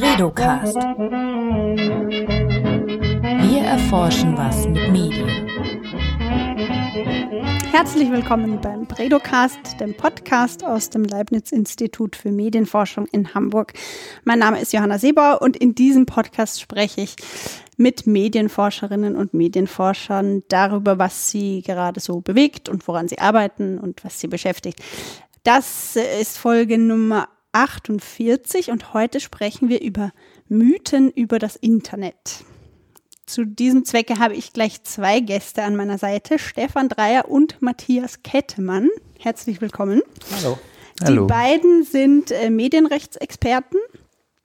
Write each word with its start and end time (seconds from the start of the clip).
Bredocast. 0.00 0.74
Wir 3.44 3.62
erforschen 3.62 4.36
was 4.36 4.66
mit 4.66 4.90
Medien. 4.90 5.28
Herzlich 7.70 8.10
willkommen 8.10 8.60
beim 8.60 8.86
Bredocast, 8.86 9.78
dem 9.78 9.94
Podcast 9.96 10.64
aus 10.64 10.90
dem 10.90 11.04
Leibniz-Institut 11.04 12.16
für 12.16 12.32
Medienforschung 12.32 13.06
in 13.12 13.34
Hamburg. 13.34 13.74
Mein 14.24 14.40
Name 14.40 14.60
ist 14.60 14.72
Johanna 14.72 14.98
Seebauer 14.98 15.40
und 15.40 15.56
in 15.56 15.76
diesem 15.76 16.06
Podcast 16.06 16.60
spreche 16.60 17.02
ich 17.02 17.14
mit 17.76 18.04
Medienforscherinnen 18.04 19.14
und 19.14 19.32
Medienforschern 19.32 20.42
darüber, 20.48 20.98
was 20.98 21.30
sie 21.30 21.62
gerade 21.62 22.00
so 22.00 22.20
bewegt 22.20 22.68
und 22.68 22.88
woran 22.88 23.06
sie 23.06 23.20
arbeiten 23.20 23.78
und 23.78 24.04
was 24.04 24.18
sie 24.18 24.26
beschäftigt. 24.26 24.82
Das 25.44 25.94
ist 25.94 26.36
Folge 26.36 26.78
Nummer 26.78 27.28
48 27.54 28.70
und 28.70 28.92
heute 28.92 29.20
sprechen 29.20 29.68
wir 29.68 29.80
über 29.80 30.12
Mythen 30.48 31.10
über 31.10 31.38
das 31.38 31.56
Internet. 31.56 32.44
Zu 33.26 33.46
diesem 33.46 33.84
Zwecke 33.84 34.18
habe 34.18 34.34
ich 34.34 34.52
gleich 34.52 34.82
zwei 34.82 35.20
Gäste 35.20 35.62
an 35.62 35.76
meiner 35.76 35.96
Seite, 35.96 36.38
Stefan 36.38 36.88
Dreier 36.88 37.30
und 37.30 37.62
Matthias 37.62 38.22
Kettemann. 38.22 38.90
Herzlich 39.18 39.60
willkommen. 39.60 40.02
Hallo. 40.36 40.58
Die 41.00 41.06
Hallo. 41.06 41.26
beiden 41.26 41.84
sind 41.84 42.30
äh, 42.30 42.50
Medienrechtsexperten 42.50 43.80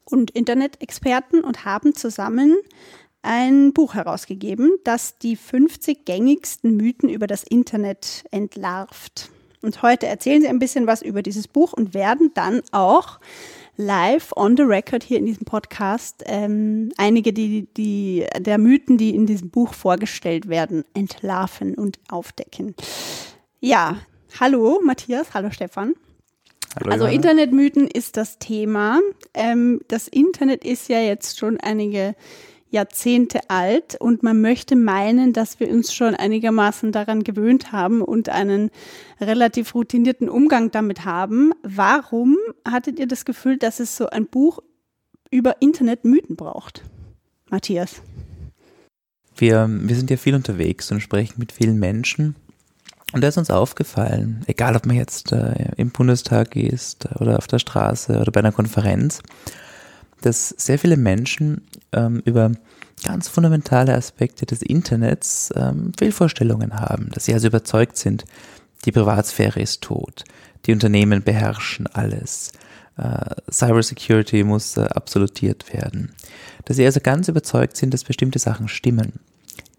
und 0.06 0.32
Internet-Experten 0.32 1.42
und 1.42 1.66
haben 1.66 1.94
zusammen 1.94 2.56
ein 3.22 3.74
Buch 3.74 3.96
herausgegeben, 3.96 4.72
das 4.84 5.18
die 5.18 5.36
50 5.36 6.06
gängigsten 6.06 6.78
Mythen 6.78 7.10
über 7.10 7.28
das 7.28 7.44
Internet 7.44 8.24
entlarvt. 8.32 9.30
Und 9.62 9.82
heute 9.82 10.08
erzählen 10.08 10.42
sie 10.42 10.48
ein 10.48 10.60
bisschen 10.60 10.88
was 10.88 11.02
über 11.02 11.22
dieses 11.22 11.48
Buch 11.48 11.74
und 11.74 11.94
werden 11.94 12.32
dann 12.34 12.62
auch 12.72 13.20
live 13.76 14.34
on 14.36 14.58
the 14.58 14.64
record 14.64 15.04
hier 15.04 15.18
in 15.18 15.26
diesem 15.26 15.46
Podcast 15.46 16.24
ähm, 16.26 16.92
einige 16.98 17.32
die, 17.32 17.68
die, 17.78 18.26
der 18.38 18.58
Mythen, 18.58 18.98
die 18.98 19.16
in 19.16 19.26
diesem 19.26 19.50
Buch 19.50 19.74
vorgestellt 19.74 20.50
werden, 20.50 20.84
entlarven 20.94 21.76
und 21.76 22.00
aufdecken. 22.10 22.76
Ja, 23.62 23.98
hallo 24.40 24.82
Matthias, 24.84 25.34
hallo 25.34 25.50
Stefan. 25.52 25.94
Hallo, 26.76 26.92
Also. 26.92 27.06
Internetmythen 27.06 27.88
ist 27.88 28.16
das 28.18 28.38
Thema. 28.38 29.00
Ähm, 29.34 29.82
das 29.88 30.08
Internet 30.08 30.64
ist 30.64 30.88
ja 30.88 31.00
jetzt 31.00 31.40
schon 31.40 31.60
einige 31.60 32.16
Jahrzehnte 32.70 33.50
alt 33.50 33.96
und 34.00 34.22
man 34.22 34.42
möchte 34.42 34.76
meinen, 34.76 35.34
dass 35.34 35.60
wir 35.60 35.70
uns 35.70 35.94
schon 35.94 36.16
einigermaßen 36.16 36.92
daran 36.92 37.24
gewöhnt 37.24 37.72
haben 37.72 38.02
und 38.02 38.30
einen 38.30 38.70
relativ 39.20 39.74
routinierten 39.74 40.30
Umgang 40.30 40.72
damit 40.72 41.06
haben. 41.06 41.52
Warum 41.64 42.38
hattet 42.68 43.00
ihr 43.00 43.08
das 43.08 43.26
Gefühl, 43.26 43.58
dass 43.58 43.80
es 43.80 43.98
so 43.98 44.08
ein 44.08 44.28
Buch 44.28 44.60
über 45.32 45.62
Internetmythen 45.62 46.36
braucht? 46.36 46.84
Matthias. 47.50 48.02
Wir, 49.36 49.68
wir 49.70 49.96
sind 49.96 50.10
ja 50.10 50.18
viel 50.18 50.36
unterwegs 50.36 50.92
und 50.92 51.02
sprechen 51.02 51.36
mit 51.38 51.52
vielen 51.52 51.80
Menschen. 51.80 52.36
Und 53.14 53.22
da 53.22 53.30
ist 53.30 53.38
uns 53.38 53.50
aufgefallen, 53.50 54.44
egal 54.46 54.76
ob 54.76 54.86
man 54.86 54.96
jetzt 54.96 55.32
äh, 55.32 55.72
im 55.78 55.90
Bundestag 55.90 56.56
ist 56.56 57.08
oder 57.20 57.38
auf 57.38 57.48
der 57.48 57.58
Straße 57.58 58.20
oder 58.20 58.32
bei 58.32 58.42
einer 58.42 58.52
Konferenz, 58.52 59.24
dass 60.22 60.50
sehr 60.50 60.80
viele 60.80 60.98
Menschen 60.98 61.62
ähm, 61.92 62.22
über 62.26 62.52
ganz 63.06 63.28
fundamentale 63.28 63.96
Aspekte 63.96 64.46
des 64.46 64.62
Internets 64.62 65.54
ähm, 65.56 65.92
Fehlvorstellungen 65.98 66.80
haben, 66.80 67.10
dass 67.14 67.26
sie 67.26 67.34
also 67.34 67.48
überzeugt 67.48 67.98
sind, 67.98 68.26
die 68.86 68.92
Privatsphäre 68.92 69.60
ist 69.60 69.82
tot, 69.82 70.24
die 70.66 70.74
Unternehmen 70.74 71.24
beherrschen 71.24 71.88
alles, 71.88 72.52
äh, 72.98 73.52
Cybersecurity 73.52 74.44
muss 74.44 74.78
äh, 74.78 74.82
absolutiert 74.82 75.74
werden, 75.74 76.12
dass 76.66 76.78
sie 76.78 76.86
also 76.86 77.00
ganz 77.00 77.28
überzeugt 77.28 77.78
sind, 77.78 77.94
dass 77.94 78.04
bestimmte 78.04 78.40
Sachen 78.40 78.68
stimmen. 78.68 79.14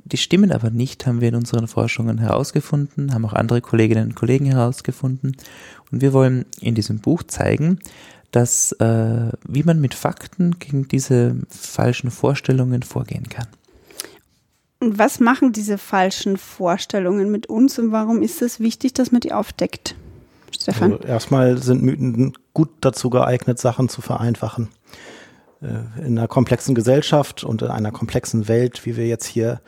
Die 0.05 0.17
stimmen 0.17 0.51
aber 0.51 0.71
nicht, 0.71 1.07
haben 1.07 1.21
wir 1.21 1.29
in 1.29 1.35
unseren 1.35 1.69
Forschungen 1.69 2.19
herausgefunden, 2.19 3.15
haben 3.15 3.27
auch 3.27 3.35
andere 3.35 3.61
Kolleginnen 3.61 4.09
und 4.09 4.15
Kollegen 4.15 4.47
herausgefunden. 4.47 5.37
Und 5.93 6.01
wir 6.01 6.13
wollen 6.13 6.47
in 6.61 6.75
diesem 6.75 6.99
Buch 6.99 7.23
zeigen, 7.23 7.79
dass, 8.31 8.73
äh, 8.73 9.31
wie 9.47 9.63
man 9.63 9.81
mit 9.81 9.95
Fakten 9.95 10.59
gegen 10.59 10.89
diese 10.89 11.37
falschen 11.49 12.11
Vorstellungen 12.11 12.83
vorgehen 12.83 13.29
kann. 13.29 13.47
Und 14.81 14.99
was 14.99 15.21
machen 15.21 15.53
diese 15.53 15.77
falschen 15.77 16.39
Vorstellungen 16.39 17.31
mit 17.31 17.47
uns 17.47 17.79
und 17.79 17.93
warum 17.93 18.23
ist 18.23 18.41
es 18.41 18.61
wichtig, 18.61 18.95
dass 18.95 19.13
man 19.13 19.21
die 19.21 19.33
aufdeckt? 19.33 19.95
Stefan. 20.51 20.93
Also 20.93 21.05
erstmal 21.05 21.59
sind 21.59 21.83
Mythen 21.83 22.33
gut 22.55 22.71
dazu 22.81 23.11
geeignet, 23.11 23.59
Sachen 23.59 23.89
zu 23.89 24.01
vereinfachen. 24.01 24.69
Äh, 25.63 26.07
In 26.07 26.19
einer 26.19 26.29
komplexen 26.29 26.75
Gesellschaft 26.75 27.45
und 27.45 27.63
in 27.63 27.69
einer 27.69 27.93
komplexen 27.93 28.49
Welt, 28.49 28.87
wie 28.87 28.97
wir 28.97 29.07
jetzt 29.07 29.27
hier 29.27 29.61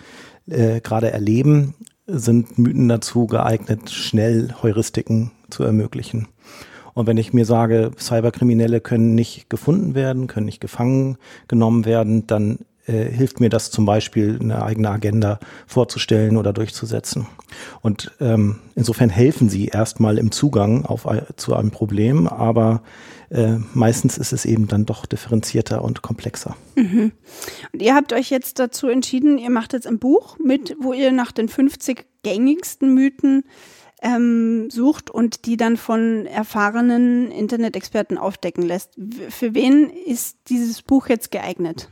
äh, 0.46 0.80
gerade 0.80 1.12
erleben, 1.12 1.74
sind 2.06 2.58
Mythen 2.58 2.88
dazu 2.88 3.26
geeignet, 3.26 3.90
schnell 3.90 4.54
Heuristiken 4.62 5.30
zu 5.50 5.62
ermöglichen. 5.62 6.28
Und 6.94 7.06
wenn 7.06 7.16
ich 7.16 7.32
mir 7.32 7.44
sage, 7.44 7.92
Cyberkriminelle 7.98 8.80
können 8.80 9.14
nicht 9.14 9.48
gefunden 9.48 9.94
werden, 9.94 10.26
können 10.26 10.46
nicht 10.46 10.60
gefangen 10.60 11.16
genommen 11.48 11.84
werden, 11.84 12.26
dann 12.26 12.58
äh, 12.86 13.04
hilft 13.04 13.38
mir 13.38 13.48
das 13.48 13.70
zum 13.70 13.84
Beispiel, 13.84 14.38
eine 14.40 14.62
eigene 14.62 14.90
Agenda 14.90 15.38
vorzustellen 15.66 16.36
oder 16.36 16.52
durchzusetzen. 16.52 17.26
Und 17.80 18.10
ähm, 18.20 18.58
insofern 18.74 19.08
helfen 19.08 19.48
sie 19.48 19.66
erstmal 19.66 20.18
im 20.18 20.32
Zugang 20.32 20.84
auf, 20.84 21.06
zu 21.36 21.54
einem 21.54 21.70
Problem, 21.70 22.26
aber 22.26 22.82
äh, 23.30 23.58
meistens 23.72 24.18
ist 24.18 24.32
es 24.32 24.44
eben 24.44 24.66
dann 24.66 24.84
doch 24.84 25.06
differenzierter 25.06 25.82
und 25.82 26.02
komplexer. 26.02 26.56
Und 27.72 27.82
ihr 27.82 27.94
habt 27.94 28.12
euch 28.12 28.30
jetzt 28.30 28.58
dazu 28.58 28.88
entschieden, 28.88 29.38
ihr 29.38 29.50
macht 29.50 29.74
jetzt 29.74 29.86
ein 29.86 29.98
Buch 30.00 30.36
mit, 30.44 30.74
wo 30.80 30.92
ihr 30.92 31.12
nach 31.12 31.30
den 31.30 31.48
50 31.48 32.04
gängigsten 32.24 32.94
Mythen 32.94 33.44
ähm, 34.02 34.68
sucht 34.70 35.10
und 35.10 35.46
die 35.46 35.56
dann 35.56 35.76
von 35.76 36.26
erfahrenen 36.26 37.30
Internet-Experten 37.30 38.18
aufdecken 38.18 38.62
lässt. 38.62 38.90
Für 39.30 39.54
wen 39.54 39.90
ist 39.90 40.36
dieses 40.48 40.82
Buch 40.82 41.08
jetzt 41.08 41.30
geeignet? 41.30 41.88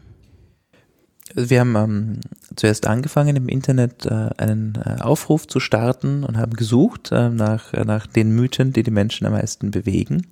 Also 1.37 1.51
Wir 1.51 1.61
haben 1.61 1.77
ähm, 1.77 2.21
zuerst 2.57 2.87
angefangen, 2.87 3.37
im 3.37 3.49
Internet 3.49 4.07
äh, 4.07 4.31
einen 4.37 4.75
äh, 4.85 5.01
Aufruf 5.01 5.47
zu 5.47 5.61
starten 5.61 6.25
und 6.25 6.37
haben 6.37 6.55
gesucht 6.55 7.13
äh, 7.13 7.29
nach, 7.29 7.73
äh, 7.73 7.85
nach 7.85 8.07
den 8.09 8.35
Mythen, 8.35 8.73
die 8.73 8.83
die 8.83 8.91
Menschen 8.91 9.27
am 9.27 9.33
meisten 9.33 9.71
bewegen, 9.71 10.27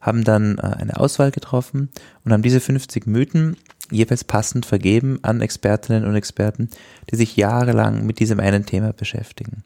haben 0.00 0.22
dann 0.22 0.58
äh, 0.58 0.62
eine 0.62 0.98
Auswahl 0.98 1.32
getroffen 1.32 1.88
und 2.24 2.32
haben 2.32 2.42
diese 2.42 2.60
50 2.60 3.06
Mythen 3.06 3.56
jeweils 3.90 4.22
passend 4.22 4.66
vergeben 4.66 5.18
an 5.22 5.40
Expertinnen 5.40 6.04
und 6.04 6.14
Experten, 6.14 6.68
die 7.10 7.16
sich 7.16 7.36
jahrelang 7.36 8.06
mit 8.06 8.20
diesem 8.20 8.38
einen 8.38 8.66
Thema 8.66 8.92
beschäftigen. 8.92 9.64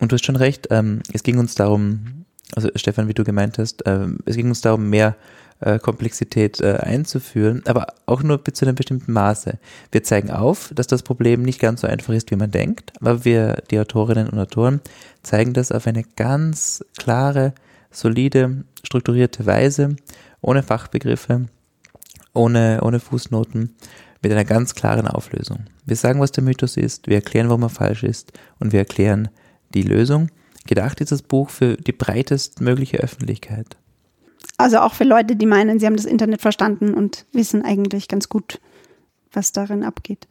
Und 0.00 0.10
du 0.10 0.14
hast 0.14 0.24
schon 0.24 0.36
recht, 0.36 0.68
ähm, 0.70 1.00
es 1.12 1.22
ging 1.22 1.38
uns 1.38 1.54
darum, 1.54 2.24
also 2.54 2.68
Stefan, 2.74 3.08
wie 3.08 3.14
du 3.14 3.24
gemeint 3.24 3.58
hast, 3.58 3.82
ähm, 3.86 4.18
es 4.26 4.36
ging 4.36 4.48
uns 4.48 4.60
darum, 4.60 4.90
mehr 4.90 5.16
äh, 5.60 5.78
Komplexität 5.78 6.60
äh, 6.60 6.76
einzuführen, 6.76 7.62
aber 7.66 7.86
auch 8.06 8.22
nur 8.22 8.38
bis 8.38 8.54
zu 8.54 8.66
einem 8.66 8.74
bestimmten 8.74 9.12
Maße. 9.12 9.58
Wir 9.92 10.02
zeigen 10.02 10.30
auf, 10.30 10.70
dass 10.74 10.86
das 10.86 11.02
Problem 11.02 11.42
nicht 11.42 11.60
ganz 11.60 11.82
so 11.82 11.86
einfach 11.86 12.12
ist, 12.12 12.30
wie 12.30 12.36
man 12.36 12.50
denkt, 12.50 12.92
aber 13.00 13.24
wir, 13.24 13.62
die 13.70 13.78
Autorinnen 13.78 14.28
und 14.28 14.38
Autoren, 14.38 14.80
zeigen 15.22 15.52
das 15.52 15.72
auf 15.72 15.86
eine 15.86 16.02
ganz 16.16 16.84
klare, 16.98 17.54
solide, 17.90 18.64
strukturierte 18.82 19.46
Weise, 19.46 19.96
ohne 20.40 20.62
Fachbegriffe, 20.62 21.46
ohne, 22.34 22.80
ohne 22.82 23.00
Fußnoten, 23.00 23.74
mit 24.22 24.32
einer 24.32 24.44
ganz 24.44 24.74
klaren 24.74 25.06
Auflösung. 25.06 25.66
Wir 25.86 25.96
sagen, 25.96 26.20
was 26.20 26.32
der 26.32 26.42
Mythos 26.44 26.76
ist, 26.76 27.06
wir 27.06 27.16
erklären, 27.16 27.48
warum 27.48 27.62
er 27.62 27.68
falsch 27.68 28.02
ist 28.02 28.32
und 28.58 28.72
wir 28.72 28.80
erklären 28.80 29.28
die 29.74 29.82
Lösung. 29.82 30.28
Gedacht 30.66 31.00
ist 31.00 31.12
das 31.12 31.22
Buch 31.22 31.50
für 31.50 31.76
die 31.76 31.92
breitestmögliche 31.92 32.98
Öffentlichkeit. 32.98 33.76
Also 34.56 34.78
auch 34.78 34.94
für 34.94 35.04
Leute, 35.04 35.36
die 35.36 35.46
meinen, 35.46 35.78
sie 35.78 35.86
haben 35.86 35.96
das 35.96 36.04
Internet 36.04 36.40
verstanden 36.40 36.94
und 36.94 37.26
wissen 37.32 37.64
eigentlich 37.64 38.08
ganz 38.08 38.28
gut, 38.28 38.60
was 39.32 39.52
darin 39.52 39.82
abgeht. 39.82 40.26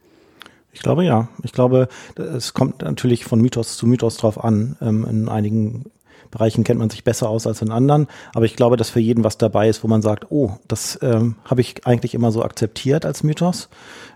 Ich 0.72 0.80
glaube 0.80 1.04
ja. 1.04 1.28
Ich 1.42 1.52
glaube, 1.52 1.88
es 2.16 2.52
kommt 2.52 2.82
natürlich 2.82 3.24
von 3.24 3.40
Mythos 3.40 3.76
zu 3.76 3.86
Mythos 3.86 4.16
drauf 4.16 4.42
an. 4.42 4.76
Ähm, 4.80 5.06
in 5.08 5.28
einigen 5.28 5.84
Bereichen 6.30 6.64
kennt 6.64 6.80
man 6.80 6.90
sich 6.90 7.04
besser 7.04 7.28
aus 7.28 7.46
als 7.46 7.62
in 7.62 7.70
anderen. 7.70 8.08
Aber 8.34 8.44
ich 8.44 8.56
glaube, 8.56 8.76
dass 8.76 8.90
für 8.90 8.98
jeden 8.98 9.22
was 9.22 9.38
dabei 9.38 9.68
ist, 9.68 9.84
wo 9.84 9.88
man 9.88 10.02
sagt, 10.02 10.26
oh, 10.30 10.58
das 10.66 10.98
ähm, 11.00 11.36
habe 11.44 11.60
ich 11.60 11.86
eigentlich 11.86 12.14
immer 12.14 12.32
so 12.32 12.42
akzeptiert 12.42 13.04
als 13.04 13.22
Mythos. 13.22 13.68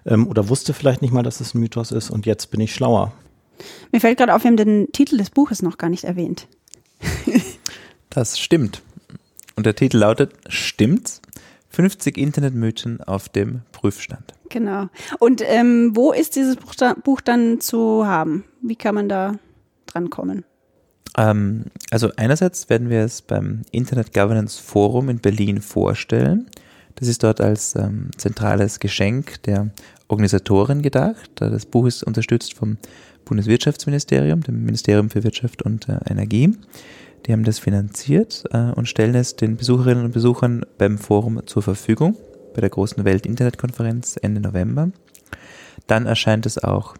Ähm, 0.04 0.26
oder 0.26 0.48
wusste 0.48 0.74
vielleicht 0.74 1.00
nicht 1.00 1.12
mal, 1.12 1.22
dass 1.22 1.40
es 1.40 1.54
ein 1.54 1.60
Mythos 1.60 1.92
ist 1.92 2.10
und 2.10 2.26
jetzt 2.26 2.50
bin 2.50 2.60
ich 2.60 2.74
schlauer. 2.74 3.12
Mir 3.92 4.00
fällt 4.00 4.18
gerade 4.18 4.34
auf, 4.34 4.44
wir 4.44 4.48
haben 4.48 4.56
den 4.56 4.92
Titel 4.92 5.16
des 5.16 5.30
Buches 5.30 5.62
noch 5.62 5.78
gar 5.78 5.90
nicht 5.90 6.04
erwähnt. 6.04 6.46
Das 8.10 8.38
stimmt. 8.38 8.82
Und 9.54 9.66
der 9.66 9.76
Titel 9.76 9.98
lautet 9.98 10.32
Stimmt's? 10.48 11.20
50 11.68 12.16
Internetmythen 12.16 13.02
auf 13.02 13.28
dem 13.28 13.60
Prüfstand. 13.72 14.34
Genau. 14.48 14.88
Und 15.18 15.42
ähm, 15.44 15.92
wo 15.94 16.12
ist 16.12 16.34
dieses 16.34 16.56
Buch, 16.56 16.74
da, 16.74 16.94
Buch 16.94 17.20
dann 17.20 17.60
zu 17.60 18.06
haben? 18.06 18.44
Wie 18.62 18.76
kann 18.76 18.94
man 18.94 19.08
da 19.08 19.34
drankommen? 19.86 20.44
Ähm, 21.16 21.66
also 21.90 22.10
einerseits 22.16 22.70
werden 22.70 22.88
wir 22.88 23.00
es 23.00 23.22
beim 23.22 23.62
Internet 23.70 24.14
Governance 24.14 24.60
Forum 24.60 25.08
in 25.10 25.18
Berlin 25.18 25.60
vorstellen. 25.60 26.48
Das 26.98 27.06
ist 27.06 27.22
dort 27.22 27.40
als 27.40 27.76
ähm, 27.76 28.10
zentrales 28.16 28.80
Geschenk 28.80 29.42
der 29.44 29.70
Organisatorin 30.08 30.82
gedacht. 30.82 31.30
Das 31.36 31.64
Buch 31.64 31.86
ist 31.86 32.02
unterstützt 32.02 32.54
vom 32.54 32.76
Bundeswirtschaftsministerium, 33.24 34.42
dem 34.42 34.64
Ministerium 34.64 35.08
für 35.08 35.22
Wirtschaft 35.22 35.62
und 35.62 35.88
äh, 35.88 35.98
Energie. 36.08 36.56
Die 37.26 37.32
haben 37.32 37.44
das 37.44 37.60
finanziert 37.60 38.44
äh, 38.52 38.72
und 38.72 38.88
stellen 38.88 39.14
es 39.14 39.36
den 39.36 39.56
Besucherinnen 39.56 40.06
und 40.06 40.12
Besuchern 40.12 40.64
beim 40.76 40.98
Forum 40.98 41.46
zur 41.46 41.62
Verfügung, 41.62 42.16
bei 42.54 42.62
der 42.62 42.70
großen 42.70 43.04
Welt-Internet-Konferenz 43.04 44.18
Ende 44.20 44.40
November. 44.40 44.90
Dann 45.86 46.06
erscheint 46.06 46.46
es 46.46 46.58
auch 46.58 46.96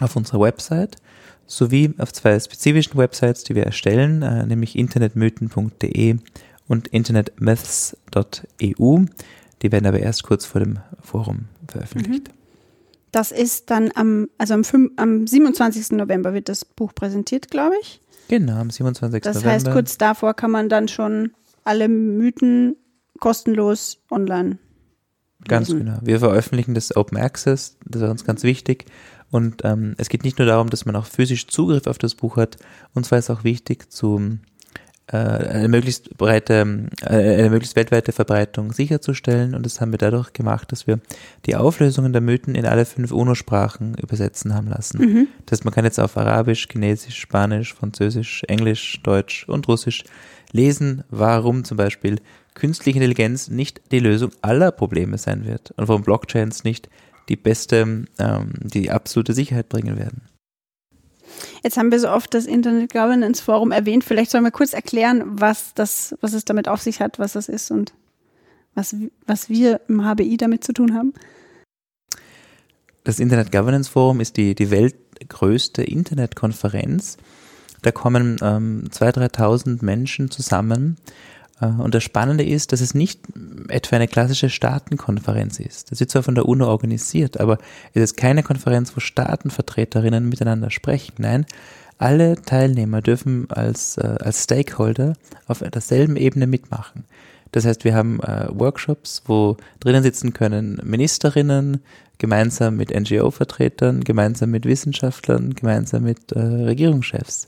auf 0.00 0.16
unserer 0.16 0.40
Website 0.40 0.96
sowie 1.46 1.94
auf 1.98 2.12
zwei 2.12 2.38
spezifischen 2.40 2.96
Websites, 2.96 3.44
die 3.44 3.54
wir 3.54 3.64
erstellen, 3.64 4.22
äh, 4.22 4.46
nämlich 4.46 4.76
internetmythen.de 4.76 6.16
und 6.72 6.88
internetmyths.eu. 6.88 9.04
Die 9.60 9.70
werden 9.70 9.86
aber 9.86 10.00
erst 10.00 10.22
kurz 10.22 10.46
vor 10.46 10.62
dem 10.62 10.78
Forum 11.02 11.48
veröffentlicht. 11.68 12.28
Mhm. 12.28 12.32
Das 13.12 13.30
ist 13.30 13.70
dann 13.70 13.90
am, 13.94 14.30
also 14.38 14.54
am, 14.54 14.64
5, 14.64 14.92
am 14.96 15.26
27. 15.26 15.90
November 15.92 16.32
wird 16.32 16.48
das 16.48 16.64
Buch 16.64 16.94
präsentiert, 16.94 17.50
glaube 17.50 17.74
ich. 17.82 18.00
Genau, 18.28 18.54
am 18.54 18.70
27. 18.70 19.20
Das 19.20 19.36
November. 19.36 19.52
heißt, 19.52 19.70
kurz 19.70 19.98
davor 19.98 20.32
kann 20.32 20.50
man 20.50 20.70
dann 20.70 20.88
schon 20.88 21.32
alle 21.62 21.88
Mythen 21.88 22.76
kostenlos 23.20 23.98
online. 24.10 24.56
Ganz 25.46 25.68
lesen. 25.68 25.84
genau. 25.84 25.98
Wir 26.00 26.20
veröffentlichen 26.20 26.72
das 26.72 26.96
Open 26.96 27.18
Access, 27.18 27.76
das 27.84 28.00
ist 28.00 28.08
uns 28.08 28.24
ganz 28.24 28.44
wichtig. 28.44 28.86
Und 29.30 29.60
ähm, 29.64 29.94
es 29.98 30.08
geht 30.08 30.24
nicht 30.24 30.38
nur 30.38 30.46
darum, 30.46 30.70
dass 30.70 30.86
man 30.86 30.96
auch 30.96 31.04
physisch 31.04 31.48
Zugriff 31.48 31.86
auf 31.86 31.98
das 31.98 32.14
Buch 32.14 32.38
hat. 32.38 32.56
Uns 32.94 33.10
war 33.10 33.18
es 33.18 33.28
auch 33.28 33.44
wichtig, 33.44 33.92
zum 33.92 34.40
eine 35.08 35.68
möglichst 35.68 36.16
breite, 36.16 36.88
äh, 37.02 37.38
eine 37.38 37.50
möglichst 37.50 37.76
weltweite 37.76 38.12
Verbreitung 38.12 38.72
sicherzustellen. 38.72 39.54
Und 39.54 39.66
das 39.66 39.80
haben 39.80 39.92
wir 39.92 39.98
dadurch 39.98 40.32
gemacht, 40.32 40.72
dass 40.72 40.86
wir 40.86 41.00
die 41.46 41.56
Auflösungen 41.56 42.12
der 42.12 42.22
Mythen 42.22 42.54
in 42.54 42.66
alle 42.66 42.84
fünf 42.84 43.12
UNO-Sprachen 43.12 43.94
übersetzen 43.94 44.54
haben 44.54 44.68
lassen. 44.68 44.98
Mhm. 44.98 45.28
Das 45.46 45.58
heißt, 45.58 45.64
man 45.64 45.74
kann 45.74 45.84
jetzt 45.84 46.00
auf 46.00 46.16
Arabisch, 46.16 46.68
Chinesisch, 46.70 47.18
Spanisch, 47.18 47.74
Französisch, 47.74 48.42
Englisch, 48.48 49.00
Deutsch 49.02 49.48
und 49.48 49.68
Russisch 49.68 50.04
lesen, 50.52 51.04
warum 51.10 51.64
zum 51.64 51.76
Beispiel 51.76 52.18
künstliche 52.54 52.98
Intelligenz 52.98 53.48
nicht 53.48 53.80
die 53.90 54.00
Lösung 54.00 54.30
aller 54.42 54.70
Probleme 54.70 55.18
sein 55.18 55.46
wird 55.46 55.72
und 55.76 55.88
warum 55.88 56.02
Blockchains 56.02 56.64
nicht 56.64 56.88
die 57.28 57.36
beste, 57.36 58.06
ähm, 58.18 58.52
die 58.60 58.90
absolute 58.90 59.32
Sicherheit 59.32 59.68
bringen 59.68 59.96
werden. 59.98 60.22
Jetzt 61.62 61.76
haben 61.76 61.90
wir 61.90 62.00
so 62.00 62.10
oft 62.10 62.34
das 62.34 62.46
Internet 62.46 62.92
Governance 62.92 63.42
Forum 63.42 63.72
erwähnt. 63.72 64.04
Vielleicht 64.04 64.30
sollen 64.30 64.44
wir 64.44 64.50
kurz 64.50 64.72
erklären, 64.72 65.22
was 65.24 65.74
das, 65.74 66.16
was 66.20 66.32
es 66.32 66.44
damit 66.44 66.68
auf 66.68 66.80
sich 66.80 67.00
hat, 67.00 67.18
was 67.18 67.32
das 67.32 67.48
ist 67.48 67.70
und 67.70 67.92
was, 68.74 68.96
was 69.26 69.48
wir 69.48 69.80
im 69.88 70.02
HBI 70.02 70.36
damit 70.36 70.64
zu 70.64 70.72
tun 70.72 70.94
haben. 70.94 71.12
Das 73.04 73.18
Internet 73.18 73.50
Governance 73.52 73.90
Forum 73.90 74.20
ist 74.20 74.36
die, 74.36 74.54
die 74.54 74.70
weltgrößte 74.70 75.82
Internetkonferenz. 75.82 77.16
Da 77.82 77.90
kommen 77.90 78.36
ähm, 78.42 78.84
2.000, 78.90 79.34
3.000 79.34 79.84
Menschen 79.84 80.30
zusammen 80.30 80.96
und 81.66 81.94
das 81.94 82.02
Spannende 82.02 82.44
ist, 82.44 82.72
dass 82.72 82.80
es 82.80 82.94
nicht 82.94 83.20
etwa 83.68 83.96
eine 83.96 84.08
klassische 84.08 84.50
Staatenkonferenz 84.50 85.60
ist. 85.60 85.90
Das 85.90 86.00
wird 86.00 86.10
zwar 86.10 86.22
von 86.22 86.34
der 86.34 86.46
UNO 86.46 86.66
organisiert, 86.66 87.40
aber 87.40 87.58
es 87.94 88.02
ist 88.02 88.16
keine 88.16 88.42
Konferenz, 88.42 88.96
wo 88.96 89.00
Staatenvertreterinnen 89.00 90.28
miteinander 90.28 90.70
sprechen. 90.70 91.14
Nein, 91.18 91.46
alle 91.98 92.40
Teilnehmer 92.42 93.00
dürfen 93.00 93.46
als, 93.50 93.96
äh, 93.96 94.16
als 94.20 94.44
Stakeholder 94.44 95.14
auf 95.46 95.60
derselben 95.60 96.16
Ebene 96.16 96.46
mitmachen. 96.46 97.04
Das 97.52 97.66
heißt, 97.66 97.84
wir 97.84 97.94
haben 97.94 98.20
äh, 98.20 98.48
Workshops, 98.50 99.22
wo 99.26 99.56
drinnen 99.78 100.02
sitzen 100.02 100.32
können 100.32 100.80
Ministerinnen, 100.82 101.82
gemeinsam 102.18 102.76
mit 102.76 102.90
NGO-Vertretern, 102.90 104.02
gemeinsam 104.02 104.50
mit 104.50 104.64
Wissenschaftlern, 104.64 105.54
gemeinsam 105.54 106.04
mit 106.04 106.32
äh, 106.32 106.38
Regierungschefs. 106.40 107.46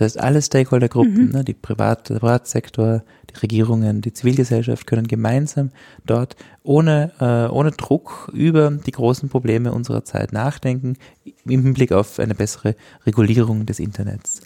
Das 0.00 0.14
heißt, 0.14 0.20
alle 0.20 0.40
Stakeholdergruppen, 0.40 1.26
mhm. 1.26 1.32
ne, 1.32 1.44
die 1.44 1.52
Privat, 1.52 2.08
der 2.08 2.20
Privatsektor, 2.20 3.02
die 3.28 3.38
Regierungen, 3.38 4.00
die 4.00 4.14
Zivilgesellschaft 4.14 4.86
können 4.86 5.06
gemeinsam 5.06 5.72
dort 6.06 6.36
ohne, 6.62 7.12
äh, 7.20 7.52
ohne 7.52 7.72
Druck 7.72 8.30
über 8.32 8.70
die 8.70 8.92
großen 8.92 9.28
Probleme 9.28 9.72
unserer 9.72 10.02
Zeit 10.02 10.32
nachdenken, 10.32 10.96
im 11.44 11.62
Hinblick 11.64 11.92
auf 11.92 12.18
eine 12.18 12.34
bessere 12.34 12.76
Regulierung 13.04 13.66
des 13.66 13.78
Internets. 13.78 14.40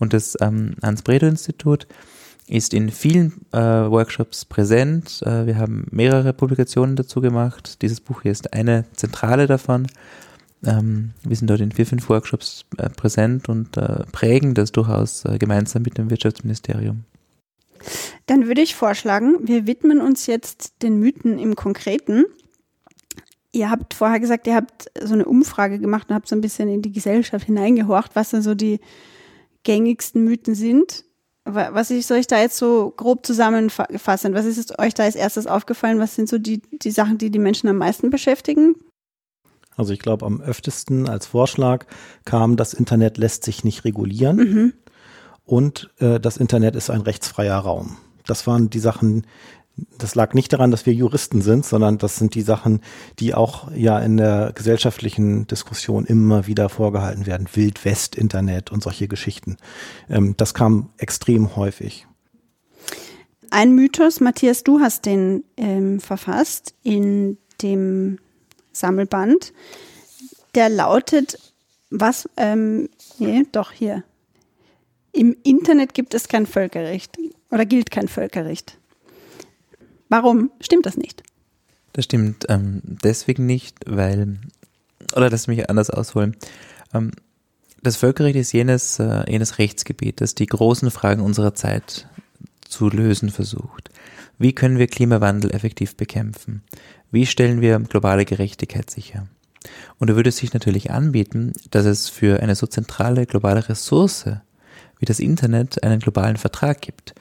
Und 0.00 0.12
das 0.12 0.36
ähm, 0.40 0.74
Hans-Bredow-Institut 0.82 1.86
ist 2.48 2.74
in 2.74 2.90
vielen 2.90 3.46
äh, 3.52 3.58
Workshops 3.58 4.44
präsent. 4.44 5.22
Äh, 5.24 5.46
wir 5.46 5.56
haben 5.56 5.86
mehrere 5.92 6.32
Publikationen 6.32 6.96
dazu 6.96 7.20
gemacht. 7.20 7.80
Dieses 7.80 8.00
Buch 8.00 8.22
hier 8.22 8.32
ist 8.32 8.52
eine 8.52 8.86
zentrale 8.96 9.46
davon. 9.46 9.86
Ähm, 10.64 11.12
wir 11.22 11.36
sind 11.36 11.48
dort 11.48 11.60
in 11.60 11.72
vier, 11.72 11.86
fünf 11.86 12.08
Workshops 12.08 12.64
äh, 12.78 12.88
präsent 12.88 13.48
und 13.48 13.76
äh, 13.76 14.04
prägen 14.12 14.54
das 14.54 14.72
durchaus 14.72 15.24
äh, 15.24 15.38
gemeinsam 15.38 15.82
mit 15.82 15.98
dem 15.98 16.10
Wirtschaftsministerium. 16.10 17.04
Dann 18.26 18.46
würde 18.46 18.62
ich 18.62 18.74
vorschlagen, 18.74 19.36
wir 19.42 19.66
widmen 19.66 20.00
uns 20.00 20.26
jetzt 20.26 20.82
den 20.82 20.98
Mythen 20.98 21.38
im 21.38 21.54
Konkreten. 21.54 22.24
Ihr 23.52 23.70
habt 23.70 23.94
vorher 23.94 24.20
gesagt, 24.20 24.46
ihr 24.46 24.54
habt 24.54 24.90
so 25.00 25.14
eine 25.14 25.24
Umfrage 25.24 25.78
gemacht 25.78 26.08
und 26.08 26.14
habt 26.14 26.28
so 26.28 26.36
ein 26.36 26.40
bisschen 26.40 26.68
in 26.68 26.82
die 26.82 26.92
Gesellschaft 26.92 27.46
hineingehorcht, 27.46 28.16
was 28.16 28.30
da 28.30 28.42
so 28.42 28.54
die 28.54 28.80
gängigsten 29.62 30.24
Mythen 30.24 30.54
sind. 30.54 31.04
Was 31.44 31.88
soll 31.88 32.16
ich 32.16 32.26
da 32.26 32.40
jetzt 32.40 32.56
so 32.56 32.92
grob 32.96 33.24
zusammenfassen? 33.24 34.34
Was 34.34 34.46
ist 34.46 34.78
euch 34.80 34.94
da 34.94 35.04
als 35.04 35.14
erstes 35.14 35.46
aufgefallen? 35.46 36.00
Was 36.00 36.16
sind 36.16 36.28
so 36.28 36.38
die, 36.38 36.60
die 36.72 36.90
Sachen, 36.90 37.18
die 37.18 37.30
die 37.30 37.38
Menschen 37.38 37.68
am 37.68 37.76
meisten 37.76 38.10
beschäftigen? 38.10 38.74
Also 39.76 39.92
ich 39.92 39.98
glaube, 39.98 40.24
am 40.24 40.40
öftesten 40.40 41.08
als 41.08 41.26
Vorschlag 41.26 41.86
kam, 42.24 42.56
das 42.56 42.74
Internet 42.74 43.18
lässt 43.18 43.44
sich 43.44 43.62
nicht 43.62 43.84
regulieren 43.84 44.36
mhm. 44.36 44.72
und 45.44 45.90
äh, 45.98 46.18
das 46.18 46.38
Internet 46.38 46.74
ist 46.76 46.90
ein 46.90 47.02
rechtsfreier 47.02 47.58
Raum. 47.58 47.98
Das 48.26 48.46
waren 48.46 48.70
die 48.70 48.80
Sachen, 48.80 49.26
das 49.98 50.14
lag 50.14 50.32
nicht 50.32 50.52
daran, 50.52 50.70
dass 50.70 50.86
wir 50.86 50.94
Juristen 50.94 51.42
sind, 51.42 51.66
sondern 51.66 51.98
das 51.98 52.16
sind 52.16 52.34
die 52.34 52.42
Sachen, 52.42 52.80
die 53.18 53.34
auch 53.34 53.70
ja 53.72 53.98
in 53.98 54.16
der 54.16 54.52
gesellschaftlichen 54.54 55.46
Diskussion 55.46 56.06
immer 56.06 56.46
wieder 56.46 56.68
vorgehalten 56.68 57.26
werden. 57.26 57.46
Wild-West-Internet 57.52 58.72
und 58.72 58.82
solche 58.82 59.08
Geschichten. 59.08 59.58
Ähm, 60.08 60.34
das 60.36 60.54
kam 60.54 60.90
extrem 60.96 61.56
häufig. 61.56 62.06
Ein 63.50 63.74
Mythos, 63.74 64.20
Matthias, 64.20 64.64
du 64.64 64.80
hast 64.80 65.06
den 65.06 65.44
ähm, 65.56 66.00
verfasst 66.00 66.74
in 66.82 67.38
dem 67.62 68.18
Sammelband. 68.78 69.52
Der 70.54 70.68
lautet, 70.68 71.38
was, 71.90 72.28
ähm, 72.36 72.88
nee, 73.18 73.44
doch 73.52 73.72
hier. 73.72 74.04
Im 75.12 75.36
Internet 75.42 75.94
gibt 75.94 76.14
es 76.14 76.28
kein 76.28 76.46
Völkerrecht 76.46 77.16
oder 77.50 77.64
gilt 77.64 77.90
kein 77.90 78.08
Völkerrecht. 78.08 78.78
Warum 80.08 80.50
stimmt 80.60 80.86
das 80.86 80.96
nicht? 80.96 81.22
Das 81.92 82.04
stimmt 82.04 82.44
ähm, 82.48 82.82
deswegen 82.84 83.46
nicht, 83.46 83.76
weil, 83.86 84.38
oder 85.14 85.30
lass 85.30 85.46
mich 85.46 85.68
anders 85.68 85.90
ausholen. 85.90 86.36
Ähm, 86.92 87.12
das 87.82 87.96
Völkerrecht 87.96 88.36
ist 88.36 88.52
jenes, 88.52 88.98
äh, 88.98 89.30
jenes 89.30 89.58
Rechtsgebiet, 89.58 90.20
das 90.20 90.34
die 90.34 90.46
großen 90.46 90.90
Fragen 90.90 91.22
unserer 91.22 91.54
Zeit 91.54 92.08
zu 92.68 92.88
lösen 92.88 93.30
versucht. 93.30 93.90
Wie 94.38 94.52
können 94.52 94.78
wir 94.78 94.86
Klimawandel 94.86 95.52
effektiv 95.52 95.96
bekämpfen? 95.96 96.62
Wie 97.10 97.26
stellen 97.26 97.60
wir 97.60 97.78
globale 97.80 98.24
Gerechtigkeit 98.24 98.90
sicher? 98.90 99.26
Und 99.98 100.10
da 100.10 100.16
würde 100.16 100.28
es 100.28 100.36
sich 100.36 100.52
natürlich 100.52 100.90
anbieten, 100.90 101.52
dass 101.70 101.86
es 101.86 102.08
für 102.08 102.42
eine 102.42 102.54
so 102.54 102.66
zentrale 102.66 103.26
globale 103.26 103.68
Ressource 103.68 104.26
wie 104.98 105.06
das 105.06 105.20
Internet 105.20 105.82
einen 105.82 106.00
globalen 106.00 106.36
Vertrag 106.36 106.80
gibt. 106.80 107.14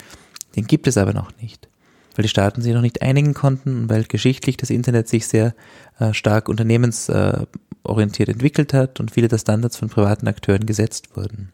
Den 0.55 0.67
gibt 0.67 0.87
es 0.87 0.97
aber 0.97 1.13
noch 1.13 1.31
nicht, 1.41 1.67
weil 2.15 2.23
die 2.23 2.29
Staaten 2.29 2.61
sich 2.61 2.73
noch 2.73 2.81
nicht 2.81 3.01
einigen 3.01 3.33
konnten 3.33 3.83
und 3.83 3.89
weil 3.89 4.03
geschichtlich 4.05 4.57
das 4.57 4.69
Internet 4.69 5.07
sich 5.07 5.27
sehr 5.27 5.53
äh, 5.99 6.13
stark 6.13 6.47
unternehmensorientiert 6.47 8.29
entwickelt 8.29 8.73
hat 8.73 8.99
und 8.99 9.11
viele 9.11 9.27
der 9.27 9.37
Standards 9.37 9.77
von 9.77 9.89
privaten 9.89 10.27
Akteuren 10.27 10.65
gesetzt 10.65 11.15
wurden. 11.15 11.51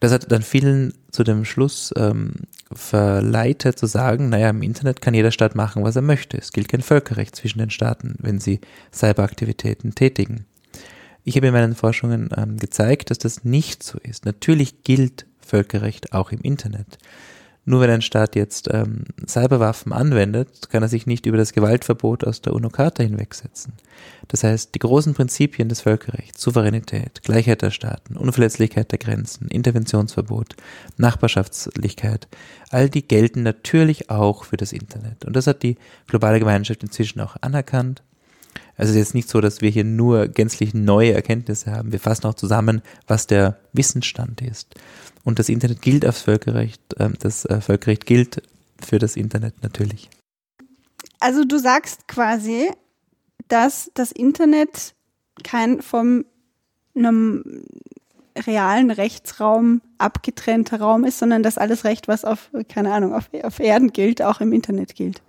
Das 0.00 0.12
hat 0.12 0.30
dann 0.30 0.42
vielen 0.42 0.94
zu 1.10 1.24
dem 1.24 1.44
Schluss 1.44 1.92
ähm, 1.96 2.32
verleitet 2.72 3.78
zu 3.78 3.86
sagen, 3.86 4.28
naja, 4.28 4.50
im 4.50 4.62
Internet 4.62 5.00
kann 5.00 5.14
jeder 5.14 5.32
Staat 5.32 5.54
machen, 5.54 5.82
was 5.82 5.96
er 5.96 6.02
möchte. 6.02 6.36
Es 6.36 6.52
gilt 6.52 6.68
kein 6.68 6.82
Völkerrecht 6.82 7.34
zwischen 7.34 7.58
den 7.58 7.70
Staaten, 7.70 8.14
wenn 8.18 8.38
sie 8.38 8.60
Cyberaktivitäten 8.92 9.94
tätigen. 9.94 10.44
Ich 11.24 11.36
habe 11.36 11.48
in 11.48 11.52
meinen 11.52 11.74
Forschungen 11.74 12.30
ähm, 12.36 12.58
gezeigt, 12.58 13.10
dass 13.10 13.18
das 13.18 13.44
nicht 13.44 13.82
so 13.82 13.98
ist. 13.98 14.24
Natürlich 14.24 14.84
gilt 14.84 15.26
Völkerrecht 15.40 16.12
auch 16.12 16.30
im 16.30 16.40
Internet. 16.40 16.98
Nur 17.68 17.82
wenn 17.82 17.90
ein 17.90 18.00
Staat 18.00 18.34
jetzt 18.34 18.70
ähm, 18.72 19.04
Cyberwaffen 19.26 19.92
anwendet, 19.92 20.70
kann 20.70 20.82
er 20.82 20.88
sich 20.88 21.06
nicht 21.06 21.26
über 21.26 21.36
das 21.36 21.52
Gewaltverbot 21.52 22.24
aus 22.24 22.40
der 22.40 22.54
UNO-Charta 22.54 23.02
hinwegsetzen. 23.02 23.74
Das 24.28 24.42
heißt, 24.42 24.74
die 24.74 24.78
großen 24.78 25.12
Prinzipien 25.12 25.68
des 25.68 25.82
Völkerrechts, 25.82 26.40
Souveränität, 26.40 27.20
Gleichheit 27.24 27.60
der 27.60 27.70
Staaten, 27.70 28.16
Unverletzlichkeit 28.16 28.90
der 28.90 28.98
Grenzen, 28.98 29.48
Interventionsverbot, 29.48 30.56
Nachbarschaftlichkeit, 30.96 32.26
all 32.70 32.88
die 32.88 33.06
gelten 33.06 33.42
natürlich 33.42 34.08
auch 34.08 34.44
für 34.44 34.56
das 34.56 34.72
Internet. 34.72 35.26
Und 35.26 35.36
das 35.36 35.46
hat 35.46 35.62
die 35.62 35.76
globale 36.06 36.38
Gemeinschaft 36.38 36.82
inzwischen 36.82 37.20
auch 37.20 37.36
anerkannt. 37.42 38.02
Also 38.78 38.90
es 38.90 38.96
ist 38.96 39.08
jetzt 39.08 39.14
nicht 39.14 39.28
so, 39.28 39.40
dass 39.40 39.60
wir 39.60 39.70
hier 39.70 39.84
nur 39.84 40.28
gänzlich 40.28 40.72
neue 40.72 41.12
Erkenntnisse 41.12 41.72
haben. 41.72 41.90
Wir 41.90 41.98
fassen 41.98 42.26
auch 42.26 42.34
zusammen, 42.34 42.80
was 43.08 43.26
der 43.26 43.58
Wissensstand 43.72 44.40
ist. 44.40 44.74
Und 45.24 45.40
das 45.40 45.48
Internet 45.48 45.82
gilt 45.82 46.06
aufs 46.06 46.22
Völkerrecht. 46.22 46.80
Ähm, 46.98 47.14
das 47.18 47.44
äh, 47.44 47.60
Völkerrecht 47.60 48.06
gilt 48.06 48.40
für 48.80 49.00
das 49.00 49.16
Internet 49.16 49.62
natürlich. 49.62 50.08
Also 51.18 51.44
du 51.44 51.58
sagst 51.58 52.06
quasi, 52.06 52.70
dass 53.48 53.90
das 53.94 54.12
Internet 54.12 54.94
kein 55.42 55.82
vom 55.82 56.24
einem 56.94 57.64
realen 58.46 58.92
Rechtsraum 58.92 59.80
abgetrennter 59.98 60.80
Raum 60.80 61.04
ist, 61.04 61.18
sondern 61.18 61.42
dass 61.42 61.58
alles 61.58 61.84
Recht, 61.84 62.06
was 62.06 62.24
auf, 62.24 62.50
keine 62.68 62.92
Ahnung, 62.92 63.14
auf, 63.14 63.28
auf 63.42 63.58
Erden 63.58 63.92
gilt, 63.92 64.22
auch 64.22 64.40
im 64.40 64.52
Internet 64.52 64.94
gilt. 64.94 65.20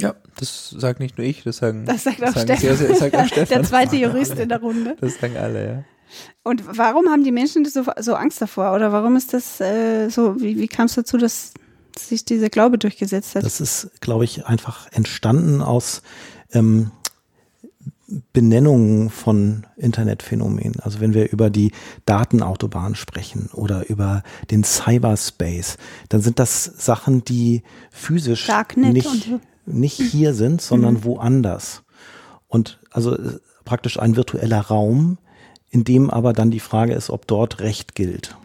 Ja, 0.00 0.14
das 0.38 0.70
sagt 0.70 1.00
nicht 1.00 1.18
nur 1.18 1.26
ich, 1.26 1.44
das 1.44 1.58
sagen, 1.58 1.84
das 1.86 2.04
sagt 2.04 2.22
auch 2.22 2.34
sagen 2.34 2.56
Stefan. 2.56 2.58
Sehr, 2.60 2.76
sehr, 2.76 2.94
sagt 2.96 3.16
auch 3.16 3.26
Stefan. 3.28 3.48
Der 3.48 3.62
zweite 3.62 3.96
Jurist 3.96 4.38
in 4.38 4.48
der 4.48 4.60
Runde. 4.60 4.96
Das 5.00 5.18
sagen 5.20 5.36
alle, 5.36 5.66
ja. 5.66 5.84
Und 6.42 6.62
warum 6.78 7.08
haben 7.08 7.24
die 7.24 7.32
Menschen 7.32 7.64
so, 7.64 7.84
so 8.00 8.14
Angst 8.14 8.40
davor? 8.40 8.74
Oder 8.74 8.92
warum 8.92 9.16
ist 9.16 9.32
das 9.32 9.60
äh, 9.60 10.08
so? 10.10 10.40
Wie, 10.40 10.58
wie 10.58 10.68
kam 10.68 10.86
es 10.86 10.94
dazu, 10.94 11.16
dass 11.16 11.54
sich 11.98 12.24
dieser 12.24 12.50
Glaube 12.50 12.78
durchgesetzt 12.78 13.34
hat? 13.34 13.44
Das 13.44 13.60
ist, 13.60 13.90
glaube 14.00 14.24
ich, 14.24 14.46
einfach 14.46 14.88
entstanden 14.92 15.62
aus 15.62 16.02
ähm, 16.52 16.90
Benennungen 18.32 19.10
von 19.10 19.66
Internetphänomenen. 19.76 20.78
Also 20.80 21.00
wenn 21.00 21.14
wir 21.14 21.30
über 21.32 21.50
die 21.50 21.72
Datenautobahn 22.04 22.94
sprechen 22.94 23.48
oder 23.52 23.88
über 23.88 24.22
den 24.50 24.62
Cyberspace, 24.62 25.78
dann 26.10 26.20
sind 26.20 26.38
das 26.38 26.64
Sachen, 26.64 27.24
die 27.24 27.62
physisch 27.90 28.46
Darknet 28.46 28.92
nicht, 28.92 29.06
und- 29.06 29.40
nicht 29.66 30.00
hier 30.00 30.34
sind, 30.34 30.60
sondern 30.60 30.94
Mhm. 30.94 31.04
woanders. 31.04 31.82
Und 32.48 32.78
also 32.90 33.16
äh, 33.16 33.38
praktisch 33.64 33.98
ein 33.98 34.16
virtueller 34.16 34.60
Raum, 34.60 35.18
in 35.70 35.84
dem 35.84 36.10
aber 36.10 36.32
dann 36.32 36.50
die 36.50 36.60
Frage 36.60 36.94
ist, 36.94 37.10
ob 37.10 37.26
dort 37.26 37.60
Recht 37.60 37.94
gilt. 37.94 38.36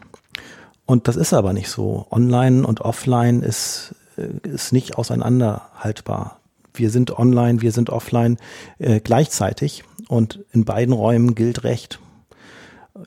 Und 0.86 1.06
das 1.06 1.16
ist 1.16 1.32
aber 1.32 1.52
nicht 1.52 1.68
so. 1.68 2.06
Online 2.10 2.66
und 2.66 2.80
offline 2.80 3.42
ist, 3.42 3.94
äh, 4.16 4.48
ist 4.48 4.72
nicht 4.72 4.96
auseinanderhaltbar. 4.98 6.40
Wir 6.74 6.90
sind 6.90 7.16
online, 7.18 7.62
wir 7.62 7.72
sind 7.72 7.90
offline 7.90 8.38
äh, 8.78 9.00
gleichzeitig 9.00 9.84
und 10.08 10.44
in 10.52 10.64
beiden 10.64 10.92
Räumen 10.94 11.34
gilt 11.34 11.62
Recht. 11.64 12.00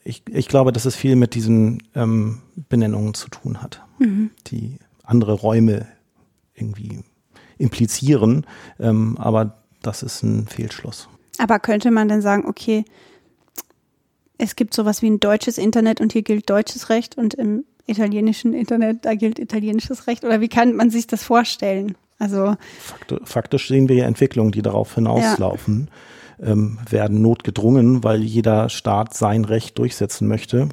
Ich, 0.03 0.23
ich 0.29 0.47
glaube, 0.47 0.71
dass 0.71 0.85
es 0.85 0.95
viel 0.95 1.15
mit 1.15 1.35
diesen 1.35 1.83
ähm, 1.93 2.41
Benennungen 2.55 3.13
zu 3.13 3.27
tun 3.29 3.61
hat, 3.61 3.81
die 4.47 4.79
andere 5.03 5.33
Räume 5.33 5.87
irgendwie 6.55 7.03
implizieren. 7.57 8.45
Ähm, 8.79 9.17
aber 9.17 9.57
das 9.81 10.03
ist 10.03 10.23
ein 10.23 10.47
Fehlschluss. 10.47 11.07
Aber 11.37 11.59
könnte 11.59 11.91
man 11.91 12.07
denn 12.07 12.21
sagen, 12.21 12.45
okay, 12.45 12.85
es 14.37 14.55
gibt 14.55 14.73
sowas 14.73 15.01
wie 15.01 15.09
ein 15.09 15.19
deutsches 15.19 15.57
Internet 15.57 16.01
und 16.01 16.13
hier 16.13 16.23
gilt 16.23 16.49
deutsches 16.49 16.89
Recht 16.89 17.17
und 17.17 17.33
im 17.33 17.65
italienischen 17.85 18.53
Internet, 18.53 19.05
da 19.05 19.13
gilt 19.15 19.39
italienisches 19.39 20.07
Recht? 20.07 20.23
Oder 20.23 20.41
wie 20.41 20.47
kann 20.47 20.75
man 20.75 20.89
sich 20.89 21.07
das 21.07 21.23
vorstellen? 21.23 21.95
Also, 22.19 22.55
Fakti- 22.79 23.19
Faktisch 23.25 23.67
sehen 23.67 23.89
wir 23.89 23.97
ja 23.97 24.05
Entwicklungen, 24.05 24.51
die 24.51 24.61
darauf 24.61 24.95
hinauslaufen, 24.95 25.89
ähm, 26.41 26.79
werden 26.89 27.21
notgedrungen, 27.21 28.03
weil 28.03 28.21
jeder 28.21 28.69
Staat 28.69 29.13
sein 29.13 29.45
Recht 29.45 29.77
durchsetzen 29.77 30.27
möchte 30.27 30.69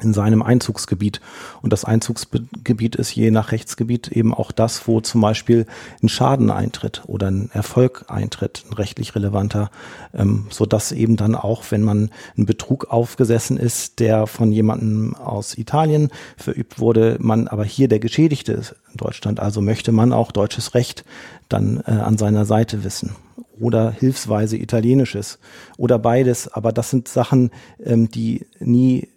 in 0.00 0.14
seinem 0.14 0.42
Einzugsgebiet. 0.42 1.20
Und 1.60 1.72
das 1.72 1.84
Einzugsgebiet 1.84 2.96
ist 2.96 3.14
je 3.14 3.30
nach 3.30 3.52
Rechtsgebiet 3.52 4.08
eben 4.08 4.34
auch 4.34 4.50
das, 4.50 4.88
wo 4.88 5.00
zum 5.00 5.20
Beispiel 5.20 5.66
ein 6.02 6.08
Schaden 6.08 6.50
eintritt 6.50 7.02
oder 7.06 7.30
ein 7.30 7.50
Erfolg 7.52 8.06
eintritt, 8.08 8.64
ein 8.68 8.74
rechtlich 8.74 9.14
relevanter, 9.14 9.70
ähm, 10.14 10.46
so 10.50 10.66
dass 10.66 10.92
eben 10.92 11.16
dann 11.16 11.34
auch, 11.34 11.64
wenn 11.70 11.82
man 11.82 12.10
einen 12.36 12.46
Betrug 12.46 12.86
aufgesessen 12.90 13.56
ist, 13.56 14.00
der 14.00 14.26
von 14.26 14.50
jemandem 14.50 15.14
aus 15.14 15.56
Italien 15.56 16.10
verübt 16.36 16.78
wurde, 16.78 17.16
man 17.20 17.48
aber 17.48 17.64
hier 17.64 17.88
der 17.88 18.00
Geschädigte 18.00 18.52
ist 18.52 18.74
in 18.90 18.96
Deutschland. 18.96 19.40
Also 19.40 19.60
möchte 19.60 19.92
man 19.92 20.12
auch 20.12 20.32
deutsches 20.32 20.74
Recht 20.74 21.04
dann 21.48 21.82
äh, 21.86 21.90
an 21.90 22.18
seiner 22.18 22.44
Seite 22.44 22.82
wissen 22.82 23.14
oder 23.60 23.90
hilfsweise 23.90 24.56
italienisches 24.56 25.38
oder 25.76 25.98
beides. 25.98 26.48
Aber 26.48 26.72
das 26.72 26.90
sind 26.90 27.08
Sachen, 27.08 27.50
ähm, 27.84 28.10
die 28.10 28.46
nie 28.58 29.08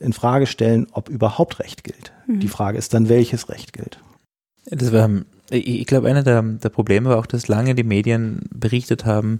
in 0.00 0.12
Frage 0.12 0.46
stellen, 0.46 0.86
ob 0.92 1.08
überhaupt 1.08 1.60
Recht 1.60 1.84
gilt. 1.84 2.12
Die 2.28 2.48
Frage 2.48 2.78
ist 2.78 2.94
dann, 2.94 3.08
welches 3.08 3.48
Recht 3.48 3.72
gilt. 3.72 4.00
Das 4.66 4.92
war, 4.92 5.08
ich 5.50 5.66
ich 5.66 5.86
glaube, 5.86 6.08
einer 6.08 6.22
der, 6.22 6.42
der 6.42 6.68
Probleme 6.68 7.10
war 7.10 7.18
auch, 7.18 7.26
dass 7.26 7.48
lange 7.48 7.74
die 7.74 7.84
Medien 7.84 8.42
berichtet 8.50 9.04
haben 9.04 9.38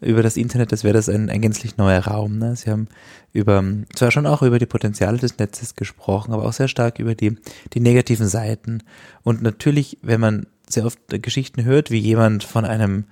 über 0.00 0.22
das 0.22 0.36
Internet, 0.36 0.72
als 0.72 0.84
wäre 0.84 0.94
das 0.94 1.08
ein, 1.08 1.30
ein 1.30 1.40
gänzlich 1.40 1.76
neuer 1.76 2.00
Raum. 2.00 2.38
Ne? 2.38 2.56
Sie 2.56 2.70
haben 2.70 2.88
über, 3.32 3.64
zwar 3.94 4.10
schon 4.10 4.26
auch 4.26 4.42
über 4.42 4.58
die 4.58 4.66
Potenziale 4.66 5.18
des 5.18 5.38
Netzes 5.38 5.76
gesprochen, 5.76 6.32
aber 6.32 6.44
auch 6.44 6.52
sehr 6.52 6.68
stark 6.68 6.98
über 6.98 7.14
die, 7.14 7.36
die 7.72 7.80
negativen 7.80 8.26
Seiten. 8.26 8.82
Und 9.22 9.42
natürlich, 9.42 9.98
wenn 10.02 10.20
man 10.20 10.46
sehr 10.68 10.84
oft 10.84 10.98
Geschichten 11.08 11.64
hört, 11.64 11.90
wie 11.90 11.98
jemand 11.98 12.44
von 12.44 12.64
einem 12.64 13.04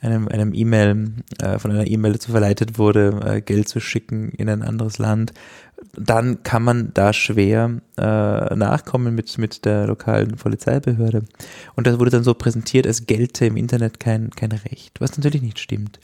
einem 0.00 0.28
einem 0.28 0.54
E-Mail 0.54 1.12
äh, 1.40 1.58
von 1.58 1.70
einer 1.70 1.86
E-Mail 1.86 2.12
dazu 2.12 2.30
verleitet 2.30 2.78
wurde, 2.78 3.20
äh, 3.24 3.40
Geld 3.40 3.68
zu 3.68 3.80
schicken 3.80 4.30
in 4.30 4.48
ein 4.48 4.62
anderes 4.62 4.98
Land, 4.98 5.32
dann 5.94 6.42
kann 6.42 6.62
man 6.62 6.92
da 6.94 7.12
schwer 7.12 7.80
äh, 7.96 8.54
nachkommen 8.54 9.14
mit 9.14 9.38
mit 9.38 9.64
der 9.64 9.86
lokalen 9.86 10.36
Polizeibehörde. 10.36 11.24
Und 11.74 11.86
das 11.86 11.98
wurde 11.98 12.10
dann 12.10 12.24
so 12.24 12.34
präsentiert, 12.34 12.86
es 12.86 13.06
gelte 13.06 13.46
im 13.46 13.56
Internet 13.56 14.00
kein 14.00 14.30
kein 14.30 14.52
Recht, 14.52 15.00
was 15.00 15.16
natürlich 15.16 15.42
nicht 15.42 15.58
stimmt. 15.58 15.98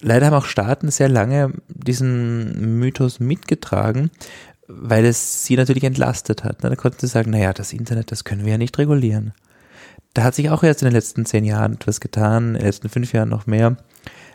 Leider 0.00 0.26
haben 0.26 0.34
auch 0.34 0.46
Staaten 0.46 0.90
sehr 0.90 1.08
lange 1.08 1.52
diesen 1.68 2.78
Mythos 2.80 3.20
mitgetragen, 3.20 4.10
weil 4.66 5.04
es 5.04 5.44
sie 5.44 5.56
natürlich 5.56 5.84
entlastet 5.84 6.44
hat. 6.44 6.64
Da 6.64 6.74
konnten 6.74 6.98
sie 7.00 7.06
sagen, 7.06 7.30
naja, 7.30 7.52
das 7.52 7.72
Internet, 7.72 8.10
das 8.10 8.24
können 8.24 8.44
wir 8.44 8.52
ja 8.52 8.58
nicht 8.58 8.78
regulieren 8.78 9.32
da 10.14 10.24
hat 10.24 10.34
sich 10.34 10.50
auch 10.50 10.62
erst 10.62 10.82
in 10.82 10.86
den 10.86 10.94
letzten 10.94 11.24
zehn 11.26 11.44
Jahren 11.44 11.74
etwas 11.74 12.00
getan, 12.00 12.48
in 12.48 12.54
den 12.54 12.64
letzten 12.64 12.88
fünf 12.88 13.12
Jahren 13.12 13.28
noch 13.28 13.46
mehr, 13.46 13.76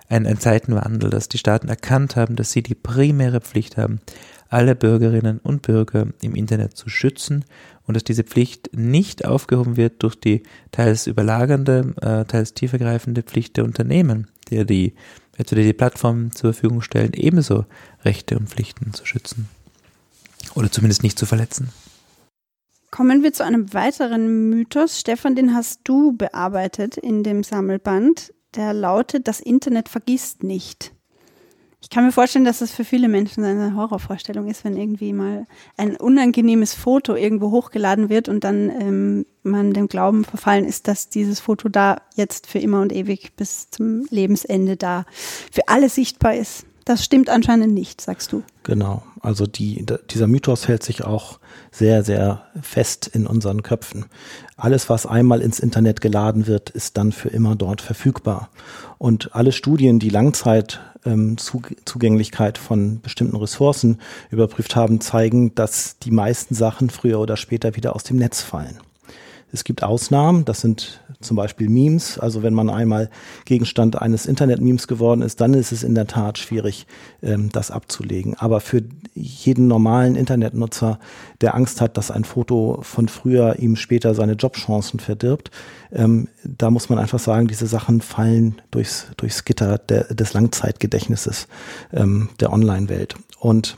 ein, 0.10 0.25
ein 0.25 0.39
Zeitenwandel, 0.39 1.10
dass 1.10 1.29
die 1.29 1.38
Staaten 1.38 1.67
erkannt 1.67 2.15
haben, 2.15 2.36
dass 2.36 2.51
sie 2.51 2.63
die 2.63 2.75
primäre 2.75 3.41
Pflicht 3.41 3.77
haben, 3.77 4.00
alle 4.50 4.75
Bürgerinnen 4.75 5.39
und 5.39 5.62
Bürger 5.62 6.07
im 6.22 6.36
Internet 6.36 6.77
zu 6.77 6.89
schützen 6.89 7.43
und 7.86 7.96
dass 7.96 8.03
diese 8.03 8.24
Pflicht 8.24 8.69
nicht 8.74 9.25
aufgehoben 9.25 9.75
wird 9.75 10.03
durch 10.03 10.15
die 10.19 10.43
teils 10.72 11.07
überlagernde, 11.07 11.93
äh, 12.01 12.25
teils 12.25 12.53
tiefergreifende 12.53 13.24
Pflicht 13.24 13.57
der 13.57 13.65
Unternehmen, 13.65 14.27
der 14.50 14.63
die, 14.63 14.93
etwa 15.38 15.55
die 15.55 15.74
Plattformen 15.74 16.31
zur 16.31 16.53
Verfügung 16.53 16.81
stellen, 16.81 17.12
ebenso 17.13 17.65
Rechte 18.05 18.38
und 18.38 18.50
Pflichten 18.50 18.93
zu 18.93 19.05
schützen. 19.05 19.50
Oder 20.55 20.72
zumindest 20.72 21.03
nicht 21.03 21.19
zu 21.19 21.25
verletzen. 21.25 21.69
Kommen 22.89 23.22
wir 23.22 23.34
zu 23.34 23.44
einem 23.44 23.74
weiteren 23.74 24.50
Mythos. 24.50 25.00
Stefan, 25.00 25.36
den 25.36 25.53
hast 25.53 25.82
du 25.84 26.13
bearbeitet 26.13 26.98
in 26.98 27.24
dem 27.24 27.44
Sammelband. 27.44 28.34
Der 28.56 28.74
lautet, 28.74 29.27
das 29.27 29.39
Internet 29.39 29.89
vergisst 29.89 30.44
nicht. 30.44 30.94
Ich 31.79 31.89
kann 31.89 32.06
mir 32.06 32.12
vorstellen, 32.12 32.46
dass 32.46 32.60
das 32.60 32.72
für 32.72 32.84
viele 32.84 33.08
Menschen 33.08 33.44
eine 33.44 33.75
Horrorvorstellung 33.75 34.48
ist, 34.48 34.65
wenn 34.65 34.75
irgendwie 34.75 35.13
mal 35.13 35.46
ein 35.77 35.96
unangenehmes 35.96 36.74
Foto 36.74 37.15
irgendwo 37.15 37.51
hochgeladen 37.51 38.10
wird 38.10 38.29
und 38.29 38.44
dann 38.44 38.70
ähm, 38.70 39.25
man 39.44 39.74
dem 39.74 39.88
Glauben 39.88 40.25
verfallen 40.25 40.65
ist, 40.65 40.88
dass 40.88 41.10
dieses 41.10 41.39
Foto 41.39 41.70
da 41.70 42.01
jetzt 42.15 42.48
für 42.48 42.60
immer 42.60 42.82
und 42.82 42.91
ewig 42.91 43.36
bis 43.36 43.70
zum 43.70 44.06
Lebensende 44.10 44.75
da 44.75 45.06
für 45.51 45.67
alle 45.67 45.89
sichtbar 45.89 46.36
ist. 46.36 46.66
Das 46.88 47.03
stimmt 47.03 47.29
anscheinend 47.29 47.74
nicht, 47.74 48.00
sagst 48.00 48.32
du. 48.32 48.44
Genau. 48.63 49.03
Also 49.20 49.46
die, 49.46 49.86
dieser 50.10 50.25
Mythos 50.25 50.70
hält 50.70 50.84
sich 50.84 51.03
auch 51.03 51.38
sehr, 51.70 52.06
sehr 52.06 52.44
fest 52.62 53.08
in 53.08 53.27
unseren 53.27 53.62
Köpfen. 53.62 54.06
Alles, 54.56 54.89
was 54.89 55.06
einmal 55.06 55.41
ins 55.41 55.60
Internet 55.60 56.00
geladen 56.00 56.48
wird, 56.48 56.70
ist 56.70 56.96
dann 56.96 57.12
für 57.12 57.27
immer 57.27 57.58
dort 57.58 57.82
verfügbar. 57.82 58.51
Und 58.98 59.36
alle 59.36 59.51
Studien, 59.51 60.00
die 60.00 60.08
Langzeit 60.08 60.79
ähm, 61.03 61.36
von 61.38 63.01
bestimmten 63.01 63.36
Ressourcen 63.36 64.00
überprüft 64.32 64.77
haben, 64.77 65.01
zeigen, 65.01 65.53
dass 65.56 66.00
die 66.00 66.12
meisten 66.12 66.56
Sachen 66.56 66.89
früher 66.89 67.20
oder 67.20 67.36
später 67.36 67.75
wieder 67.75 67.98
aus 67.98 68.03
dem 68.03 68.15
Netz 68.15 68.41
fallen. 68.41 68.79
Es 69.51 69.65
gibt 69.65 69.84
Ausnahmen, 69.84 70.46
das 70.46 70.62
sind 70.62 71.01
zum 71.19 71.38
Beispiel 71.38 71.69
Memes. 71.69 72.19
Also 72.19 72.43
wenn 72.43 72.53
man 72.53 72.69
einmal 72.69 73.09
Gegenstand 73.45 74.01
eines 74.01 74.25
Internet-Memes 74.25 74.88
geworden 74.88 75.21
ist, 75.21 75.41
dann 75.41 75.53
ist 75.53 75.71
es 75.71 75.83
in 75.83 75.95
der 75.95 76.07
Tat 76.07 76.38
schwierig, 76.38 76.88
ähm, 77.21 77.50
das 77.51 77.71
abzulegen. 77.71 78.36
Aber 78.38 78.59
für 78.59 78.83
jeden 79.13 79.67
normalen 79.67 80.15
Internetnutzer, 80.15 81.00
der 81.41 81.55
Angst 81.55 81.81
hat, 81.81 81.97
dass 81.97 82.12
ein 82.12 82.24
Foto 82.24 82.79
von 82.81 83.07
früher 83.07 83.57
ihm 83.59 83.75
später 83.75 84.13
seine 84.13 84.33
Jobchancen 84.33 85.00
verdirbt, 85.00 85.51
ähm, 85.91 86.27
da 86.43 86.69
muss 86.69 86.89
man 86.89 87.00
einfach 87.00 87.19
sagen, 87.19 87.47
diese 87.47 87.67
Sachen 87.67 88.01
fallen 88.01 88.62
durchs, 88.71 89.07
durchs 89.17 89.45
Gitter 89.45 89.77
der, 89.77 90.05
des 90.05 90.33
Langzeitgedächtnisses 90.33 91.47
ähm, 91.93 92.29
der 92.39 92.51
Online-Welt. 92.51 93.15
Und 93.39 93.77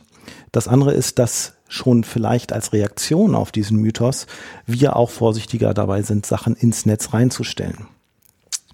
das 0.51 0.67
andere 0.67 0.93
ist, 0.93 1.19
dass 1.19 1.53
schon 1.67 2.03
vielleicht 2.03 2.51
als 2.51 2.73
Reaktion 2.73 3.35
auf 3.35 3.51
diesen 3.51 3.77
Mythos 3.77 4.25
wir 4.65 4.95
auch 4.95 5.09
vorsichtiger 5.09 5.73
dabei 5.73 6.01
sind, 6.01 6.25
Sachen 6.25 6.55
ins 6.55 6.85
Netz 6.85 7.13
reinzustellen. 7.13 7.87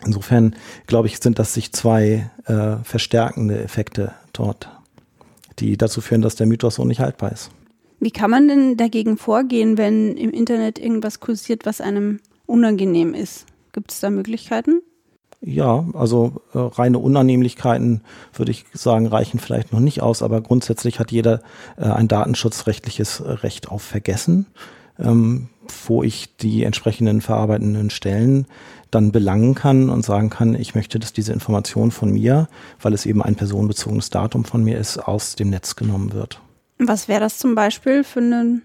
Insofern, 0.06 0.56
glaube 0.88 1.08
ich, 1.08 1.20
sind 1.20 1.40
das 1.40 1.54
sich 1.54 1.72
zwei 1.74 2.30
äh, 2.46 2.78
verstärkende 2.84 3.62
Effekte 3.62 4.14
dort, 4.34 4.70
die 5.60 5.78
dazu 5.78 6.02
führen, 6.02 6.22
dass 6.22 6.36
der 6.36 6.48
Mythos 6.48 6.76
so 6.76 6.86
nicht 6.86 7.00
haltbar 7.00 7.32
ist. 7.32 7.50
Wie 8.00 8.12
kann 8.12 8.30
man 8.30 8.48
denn 8.48 8.78
dagegen 8.78 9.18
vorgehen, 9.18 9.78
wenn 9.78 10.16
im 10.16 10.32
Internet 10.32 10.80
irgendwas 10.80 11.20
kursiert, 11.20 11.66
was 11.66 11.82
einem 11.82 12.20
unangenehm 12.46 13.14
ist? 13.14 13.46
Gibt 13.72 13.92
es 13.92 14.00
da 14.00 14.10
Möglichkeiten? 14.10 14.82
Ja, 15.42 15.86
also 15.94 16.42
äh, 16.54 16.58
reine 16.58 17.00
Unannehmlichkeiten 17.00 18.02
würde 18.34 18.52
ich 18.52 18.66
sagen, 18.74 19.06
reichen 19.08 19.40
vielleicht 19.40 19.74
noch 19.74 19.80
nicht 19.80 20.02
aus, 20.02 20.24
aber 20.24 20.42
grundsätzlich 20.42 21.00
hat 21.00 21.12
jeder 21.12 21.42
äh, 21.78 21.86
ein 21.86 22.08
datenschutzrechtliches 22.08 23.24
Recht 23.26 23.70
auf 23.70 23.84
Vergessen, 23.84 24.48
ähm, 24.98 25.50
wo 25.88 26.04
ich 26.04 26.36
die 26.38 26.64
entsprechenden 26.64 27.22
verarbeitenden 27.22 27.90
Stellen 27.90 28.48
dann 28.92 29.12
belangen 29.12 29.56
kann 29.56 29.90
und 29.90 30.06
sagen 30.06 30.30
kann, 30.30 30.56
ich 30.56 30.74
möchte, 30.74 31.00
dass 31.00 31.12
diese 31.12 31.34
Information 31.34 31.92
von 31.92 32.12
mir, 32.12 32.48
weil 32.82 32.94
es 32.94 33.06
eben 33.06 33.22
ein 33.22 33.36
personenbezogenes 33.36 34.10
Datum 34.10 34.46
von 34.46 34.64
mir 34.64 34.78
ist, 34.78 34.98
aus 34.98 35.36
dem 35.36 35.50
Netz 35.50 35.76
genommen 35.76 36.14
wird. 36.14 36.40
Was 36.80 37.08
wäre 37.08 37.20
das 37.20 37.38
zum 37.38 37.56
Beispiel 37.56 38.04
für 38.04 38.20
einen 38.20 38.62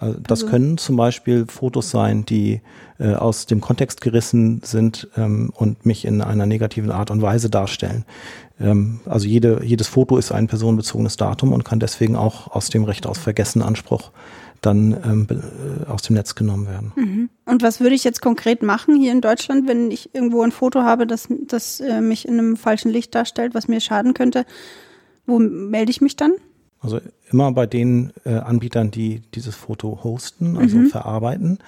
das 0.00 0.42
also. 0.42 0.46
können 0.48 0.78
zum 0.78 0.96
Beispiel 0.96 1.46
Fotos 1.46 1.90
sein, 1.90 2.24
die 2.26 2.60
äh, 2.98 3.14
aus 3.14 3.46
dem 3.46 3.60
Kontext 3.60 4.00
gerissen 4.00 4.60
sind 4.62 5.08
ähm, 5.16 5.50
und 5.54 5.86
mich 5.86 6.04
in 6.04 6.20
einer 6.20 6.46
negativen 6.46 6.90
Art 6.90 7.10
und 7.10 7.22
Weise 7.22 7.48
darstellen. 7.48 8.04
Ähm, 8.60 9.00
also 9.06 9.26
jede, 9.26 9.62
jedes 9.64 9.88
Foto 9.88 10.18
ist 10.18 10.32
ein 10.32 10.48
personenbezogenes 10.48 11.16
Datum 11.16 11.52
und 11.52 11.64
kann 11.64 11.80
deswegen 11.80 12.16
auch 12.16 12.50
aus 12.50 12.68
dem 12.68 12.84
Recht 12.84 13.06
auf 13.06 13.16
Vergessenanspruch 13.16 14.10
dann 14.60 14.92
ähm, 15.04 15.26
äh, 15.30 15.90
aus 15.90 16.02
dem 16.02 16.16
Netz 16.16 16.34
genommen 16.34 16.66
werden. 16.66 16.92
Mhm. 16.96 17.30
Und 17.44 17.62
was 17.62 17.80
würde 17.80 17.94
ich 17.94 18.04
jetzt 18.04 18.20
konkret 18.20 18.62
machen 18.62 18.96
hier 18.96 19.12
in 19.12 19.20
Deutschland, 19.20 19.68
wenn 19.68 19.90
ich 19.90 20.14
irgendwo 20.14 20.42
ein 20.42 20.52
Foto 20.52 20.82
habe, 20.82 21.06
das, 21.06 21.28
das 21.46 21.80
äh, 21.80 22.00
mich 22.00 22.26
in 22.26 22.38
einem 22.38 22.56
falschen 22.56 22.90
Licht 22.90 23.14
darstellt, 23.14 23.54
was 23.54 23.68
mir 23.68 23.80
schaden 23.80 24.14
könnte? 24.14 24.44
Wo 25.26 25.38
melde 25.38 25.90
ich 25.90 26.00
mich 26.00 26.16
dann? 26.16 26.32
Also 26.80 27.00
immer 27.30 27.52
bei 27.52 27.66
den 27.66 28.12
äh, 28.24 28.34
Anbietern, 28.34 28.90
die 28.90 29.22
dieses 29.34 29.54
Foto 29.54 30.00
hosten, 30.04 30.56
also 30.56 30.78
mhm. 30.78 30.86
verarbeiten, 30.88 31.58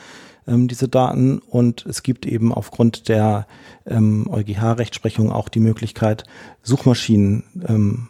ähm, 0.46 0.68
diese 0.68 0.88
Daten. 0.88 1.38
Und 1.38 1.86
es 1.86 2.02
gibt 2.02 2.26
eben 2.26 2.52
aufgrund 2.52 3.08
der 3.08 3.46
ähm, 3.86 4.28
EuGH-Rechtsprechung 4.30 5.32
auch 5.32 5.48
die 5.48 5.60
Möglichkeit, 5.60 6.24
Suchmaschinen 6.62 7.44
ähm, 7.66 8.08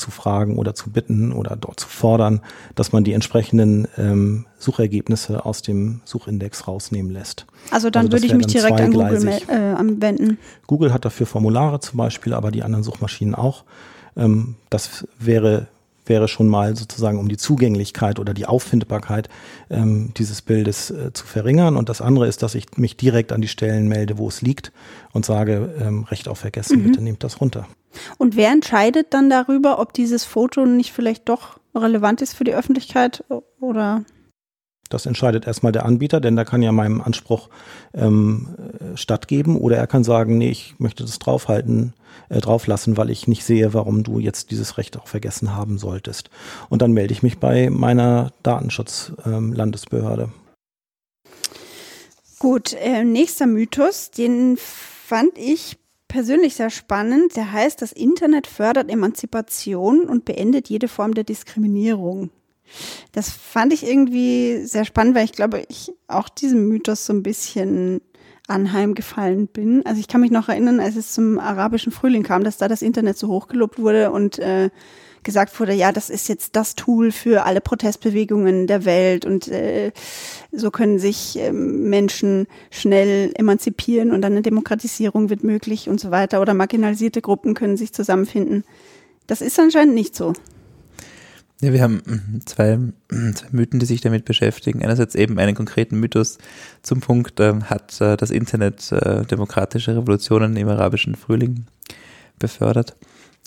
zu 0.00 0.10
fragen 0.10 0.56
oder 0.58 0.74
zu 0.74 0.90
bitten 0.90 1.32
oder 1.32 1.56
dort 1.56 1.78
zu 1.78 1.88
fordern, 1.88 2.40
dass 2.74 2.92
man 2.92 3.04
die 3.04 3.12
entsprechenden 3.12 3.86
ähm, 3.96 4.46
Suchergebnisse 4.58 5.44
aus 5.44 5.62
dem 5.62 6.00
Suchindex 6.04 6.66
rausnehmen 6.66 7.12
lässt. 7.12 7.46
Also 7.70 7.90
dann 7.90 8.06
also 8.06 8.12
würde 8.12 8.26
ich 8.26 8.34
mich 8.34 8.46
direkt 8.46 8.80
an 8.80 8.92
Google 8.92 9.28
äh, 9.48 9.54
anwenden. 9.54 10.38
Google 10.66 10.92
hat 10.92 11.04
dafür 11.04 11.26
Formulare 11.26 11.80
zum 11.80 11.98
Beispiel, 11.98 12.34
aber 12.34 12.50
die 12.50 12.62
anderen 12.62 12.82
Suchmaschinen 12.82 13.34
auch. 13.34 13.64
Ähm, 14.16 14.56
das 14.70 15.06
wäre 15.18 15.68
wäre 16.10 16.28
schon 16.28 16.48
mal 16.48 16.76
sozusagen, 16.76 17.18
um 17.18 17.30
die 17.30 17.38
Zugänglichkeit 17.38 18.18
oder 18.18 18.34
die 18.34 18.44
Auffindbarkeit 18.44 19.30
ähm, 19.70 20.12
dieses 20.18 20.42
Bildes 20.42 20.90
äh, 20.90 21.14
zu 21.14 21.24
verringern. 21.24 21.78
Und 21.78 21.88
das 21.88 22.02
andere 22.02 22.26
ist, 22.26 22.42
dass 22.42 22.54
ich 22.54 22.76
mich 22.76 22.98
direkt 22.98 23.32
an 23.32 23.40
die 23.40 23.48
Stellen 23.48 23.88
melde, 23.88 24.18
wo 24.18 24.28
es 24.28 24.42
liegt 24.42 24.72
und 25.12 25.24
sage, 25.24 25.74
ähm, 25.80 26.04
Recht 26.04 26.28
auf 26.28 26.40
Vergessen, 26.40 26.80
mhm. 26.80 26.82
bitte 26.84 27.02
nehmt 27.02 27.24
das 27.24 27.40
runter. 27.40 27.66
Und 28.18 28.36
wer 28.36 28.50
entscheidet 28.50 29.14
dann 29.14 29.30
darüber, 29.30 29.78
ob 29.78 29.94
dieses 29.94 30.26
Foto 30.26 30.66
nicht 30.66 30.92
vielleicht 30.92 31.30
doch 31.30 31.58
relevant 31.74 32.20
ist 32.20 32.34
für 32.34 32.44
die 32.44 32.54
Öffentlichkeit 32.54 33.24
oder? 33.60 34.04
Das 34.90 35.06
entscheidet 35.06 35.46
erstmal 35.46 35.72
der 35.72 35.86
Anbieter, 35.86 36.20
denn 36.20 36.36
da 36.36 36.44
kann 36.44 36.62
ja 36.62 36.72
meinem 36.72 37.00
Anspruch 37.00 37.48
ähm, 37.94 38.48
stattgeben 38.96 39.56
oder 39.56 39.76
er 39.76 39.86
kann 39.86 40.04
sagen, 40.04 40.36
nee, 40.36 40.50
ich 40.50 40.74
möchte 40.78 41.04
das 41.04 41.20
draufhalten, 41.20 41.94
äh, 42.28 42.40
drauflassen, 42.40 42.96
weil 42.96 43.08
ich 43.08 43.28
nicht 43.28 43.44
sehe, 43.44 43.72
warum 43.72 44.02
du 44.02 44.18
jetzt 44.18 44.50
dieses 44.50 44.76
Recht 44.78 44.98
auch 44.98 45.06
vergessen 45.06 45.54
haben 45.54 45.78
solltest. 45.78 46.28
Und 46.68 46.82
dann 46.82 46.92
melde 46.92 47.12
ich 47.12 47.22
mich 47.22 47.38
bei 47.38 47.70
meiner 47.70 48.32
Datenschutzlandesbehörde. 48.42 50.22
Ähm, 50.24 50.32
Gut, 52.40 52.72
äh, 52.72 53.04
nächster 53.04 53.46
Mythos, 53.46 54.10
den 54.10 54.56
fand 54.58 55.36
ich 55.36 55.76
persönlich 56.08 56.56
sehr 56.56 56.70
spannend. 56.70 57.36
Der 57.36 57.52
heißt, 57.52 57.80
das 57.80 57.92
Internet 57.92 58.48
fördert 58.48 58.90
Emanzipation 58.90 60.04
und 60.04 60.24
beendet 60.24 60.68
jede 60.68 60.88
Form 60.88 61.14
der 61.14 61.24
Diskriminierung. 61.24 62.30
Das 63.12 63.30
fand 63.30 63.72
ich 63.72 63.86
irgendwie 63.86 64.64
sehr 64.64 64.84
spannend, 64.84 65.14
weil 65.14 65.24
ich 65.24 65.32
glaube, 65.32 65.64
ich 65.68 65.92
auch 66.08 66.28
diesem 66.28 66.68
Mythos 66.68 67.06
so 67.06 67.12
ein 67.12 67.22
bisschen 67.22 68.00
anheimgefallen 68.48 69.46
bin. 69.46 69.86
Also 69.86 70.00
ich 70.00 70.08
kann 70.08 70.20
mich 70.20 70.30
noch 70.30 70.48
erinnern, 70.48 70.80
als 70.80 70.96
es 70.96 71.12
zum 71.12 71.38
arabischen 71.38 71.92
Frühling 71.92 72.24
kam, 72.24 72.44
dass 72.44 72.58
da 72.58 72.68
das 72.68 72.82
Internet 72.82 73.16
so 73.16 73.28
hochgelobt 73.28 73.78
wurde 73.78 74.10
und 74.10 74.38
äh, 74.38 74.70
gesagt 75.22 75.58
wurde, 75.60 75.72
ja, 75.72 75.92
das 75.92 76.10
ist 76.10 76.28
jetzt 76.28 76.56
das 76.56 76.74
Tool 76.74 77.12
für 77.12 77.44
alle 77.44 77.60
Protestbewegungen 77.60 78.66
der 78.66 78.84
Welt 78.84 79.24
und 79.24 79.48
äh, 79.48 79.92
so 80.50 80.70
können 80.70 80.98
sich 80.98 81.38
äh, 81.38 81.52
Menschen 81.52 82.46
schnell 82.70 83.32
emanzipieren 83.34 84.12
und 84.12 84.24
eine 84.24 84.42
Demokratisierung 84.42 85.30
wird 85.30 85.44
möglich 85.44 85.88
und 85.88 86.00
so 86.00 86.10
weiter 86.10 86.40
oder 86.40 86.54
marginalisierte 86.54 87.20
Gruppen 87.20 87.54
können 87.54 87.76
sich 87.76 87.92
zusammenfinden. 87.92 88.64
Das 89.26 89.42
ist 89.42 89.60
anscheinend 89.60 89.94
nicht 89.94 90.16
so. 90.16 90.32
Ja, 91.62 91.74
wir 91.74 91.82
haben 91.82 92.00
mhm, 92.06 92.46
zwei, 92.46 92.76
mhm, 92.76 93.36
zwei 93.36 93.48
Mythen, 93.52 93.80
die 93.80 93.86
sich 93.86 94.00
damit 94.00 94.24
beschäftigen. 94.24 94.82
Einerseits 94.82 95.14
eben 95.14 95.38
einen 95.38 95.54
konkreten 95.54 96.00
Mythos 96.00 96.38
zum 96.82 97.00
Punkt, 97.00 97.38
äh, 97.38 97.60
hat 97.64 98.00
äh, 98.00 98.16
das 98.16 98.30
Internet 98.30 98.90
äh, 98.92 99.26
demokratische 99.26 99.94
Revolutionen 99.94 100.56
im 100.56 100.68
arabischen 100.68 101.16
Frühling 101.16 101.66
befördert. 102.38 102.96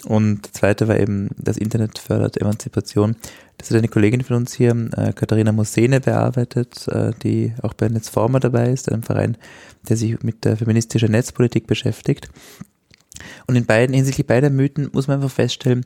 Und 0.06 0.46
der 0.46 0.54
zweite 0.54 0.88
war 0.88 1.00
eben, 1.00 1.30
das 1.38 1.58
Internet 1.58 1.98
fördert 1.98 2.40
Emanzipation. 2.40 3.16
Das 3.58 3.72
hat 3.72 3.78
eine 3.78 3.88
Kollegin 3.88 4.22
von 4.22 4.36
uns 4.36 4.54
hier, 4.54 4.72
äh, 4.96 5.14
Katharina 5.14 5.52
Mosene, 5.52 6.00
bearbeitet, 6.00 6.88
äh, 6.90 7.14
die 7.24 7.54
auch 7.64 7.74
bei 7.74 7.88
Netzformer 7.88 8.40
dabei 8.40 8.70
ist, 8.70 8.92
einem 8.92 9.04
Verein, 9.04 9.38
der 9.90 9.98
sich 9.98 10.22
mit 10.22 10.46
der 10.46 10.58
feministischen 10.58 11.12
Netzpolitik 11.12 11.66
beschäftigt. 11.66 12.30
Und 13.48 13.56
in 13.56 13.66
beiden, 13.66 13.96
hinsichtlich 13.96 14.28
beider 14.28 14.52
Mythen 14.52 14.90
muss 14.92 15.08
man 15.08 15.18
einfach 15.18 15.32
feststellen, 15.32 15.86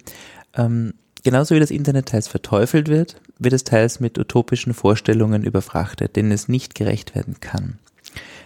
ähm, 0.55 0.93
Genauso 1.27 1.55
wie 1.55 1.59
das 1.59 1.71
Internet 1.71 2.05
teils 2.05 2.29
verteufelt 2.29 2.87
wird, 2.87 3.19
wird 3.37 3.53
es 3.53 3.65
teils 3.65 3.99
mit 3.99 4.17
utopischen 4.17 4.73
Vorstellungen 4.73 5.43
überfrachtet, 5.43 6.15
denen 6.15 6.31
es 6.31 6.47
nicht 6.47 6.73
gerecht 6.73 7.15
werden 7.15 7.41
kann. 7.41 7.79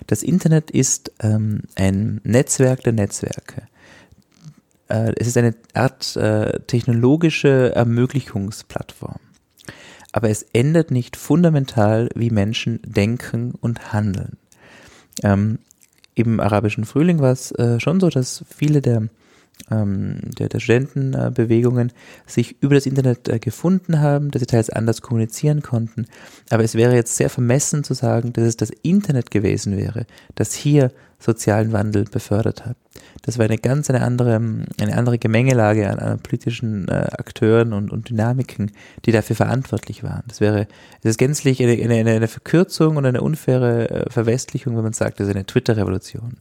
Das 0.07 0.23
Internet 0.23 0.71
ist 0.71 1.11
ähm, 1.19 1.61
ein 1.75 2.21
Netzwerk 2.23 2.81
der 2.81 2.93
Netzwerke. 2.93 3.67
Äh, 4.87 5.13
es 5.17 5.27
ist 5.27 5.37
eine 5.37 5.53
Art 5.75 6.15
äh, 6.15 6.59
technologische 6.61 7.71
Ermöglichungsplattform. 7.75 9.19
Aber 10.11 10.31
es 10.31 10.41
ändert 10.51 10.89
nicht 10.89 11.17
fundamental, 11.17 12.09
wie 12.15 12.31
Menschen 12.31 12.79
denken 12.83 13.53
und 13.61 13.93
handeln. 13.93 14.37
Ähm, 15.21 15.59
Im 16.15 16.39
arabischen 16.39 16.85
Frühling 16.85 17.19
war 17.19 17.31
es 17.31 17.51
äh, 17.51 17.79
schon 17.79 17.99
so, 17.99 18.09
dass 18.09 18.43
viele 18.49 18.81
der 18.81 19.07
ähm, 19.69 20.19
der, 20.37 20.49
der 20.49 20.59
Studentenbewegungen 20.59 21.91
sich 22.25 22.61
über 22.61 22.75
das 22.75 22.85
Internet 22.85 23.29
äh, 23.29 23.39
gefunden 23.39 23.99
haben, 23.99 24.31
dass 24.31 24.41
sie 24.41 24.45
teils 24.45 24.69
anders 24.69 25.01
kommunizieren 25.01 25.61
konnten. 25.61 26.05
Aber 26.49 26.63
es 26.63 26.75
wäre 26.75 26.95
jetzt 26.95 27.15
sehr 27.15 27.29
vermessen 27.29 27.83
zu 27.83 27.93
sagen, 27.93 28.33
dass 28.33 28.45
es 28.45 28.57
das 28.57 28.71
Internet 28.81 29.31
gewesen 29.31 29.77
wäre, 29.77 30.05
das 30.35 30.53
hier 30.53 30.91
sozialen 31.19 31.71
Wandel 31.71 32.05
befördert 32.05 32.65
hat. 32.65 32.75
Das 33.21 33.37
war 33.37 33.45
eine 33.45 33.59
ganz 33.59 33.89
eine 33.89 34.01
andere, 34.01 34.35
eine 34.35 34.97
andere 34.97 35.19
Gemengelage 35.19 35.89
an, 35.89 35.99
an 35.99 36.19
politischen 36.19 36.87
äh, 36.87 37.09
Akteuren 37.11 37.73
und, 37.73 37.91
und 37.91 38.09
Dynamiken, 38.09 38.71
die 39.05 39.11
dafür 39.11 39.35
verantwortlich 39.35 40.03
waren. 40.03 40.23
Das 40.27 40.41
wäre, 40.41 40.67
es 40.99 41.11
ist 41.11 41.17
gänzlich 41.17 41.61
eine, 41.61 41.73
eine, 41.73 42.11
eine 42.11 42.27
Verkürzung 42.27 42.97
und 42.97 43.05
eine 43.05 43.21
unfaire 43.21 43.89
äh, 43.89 44.09
Verwestlichung, 44.09 44.75
wenn 44.75 44.83
man 44.83 44.93
sagt, 44.93 45.19
das 45.19 45.27
ist 45.27 45.35
eine 45.35 45.45
Twitter-Revolution. 45.45 46.37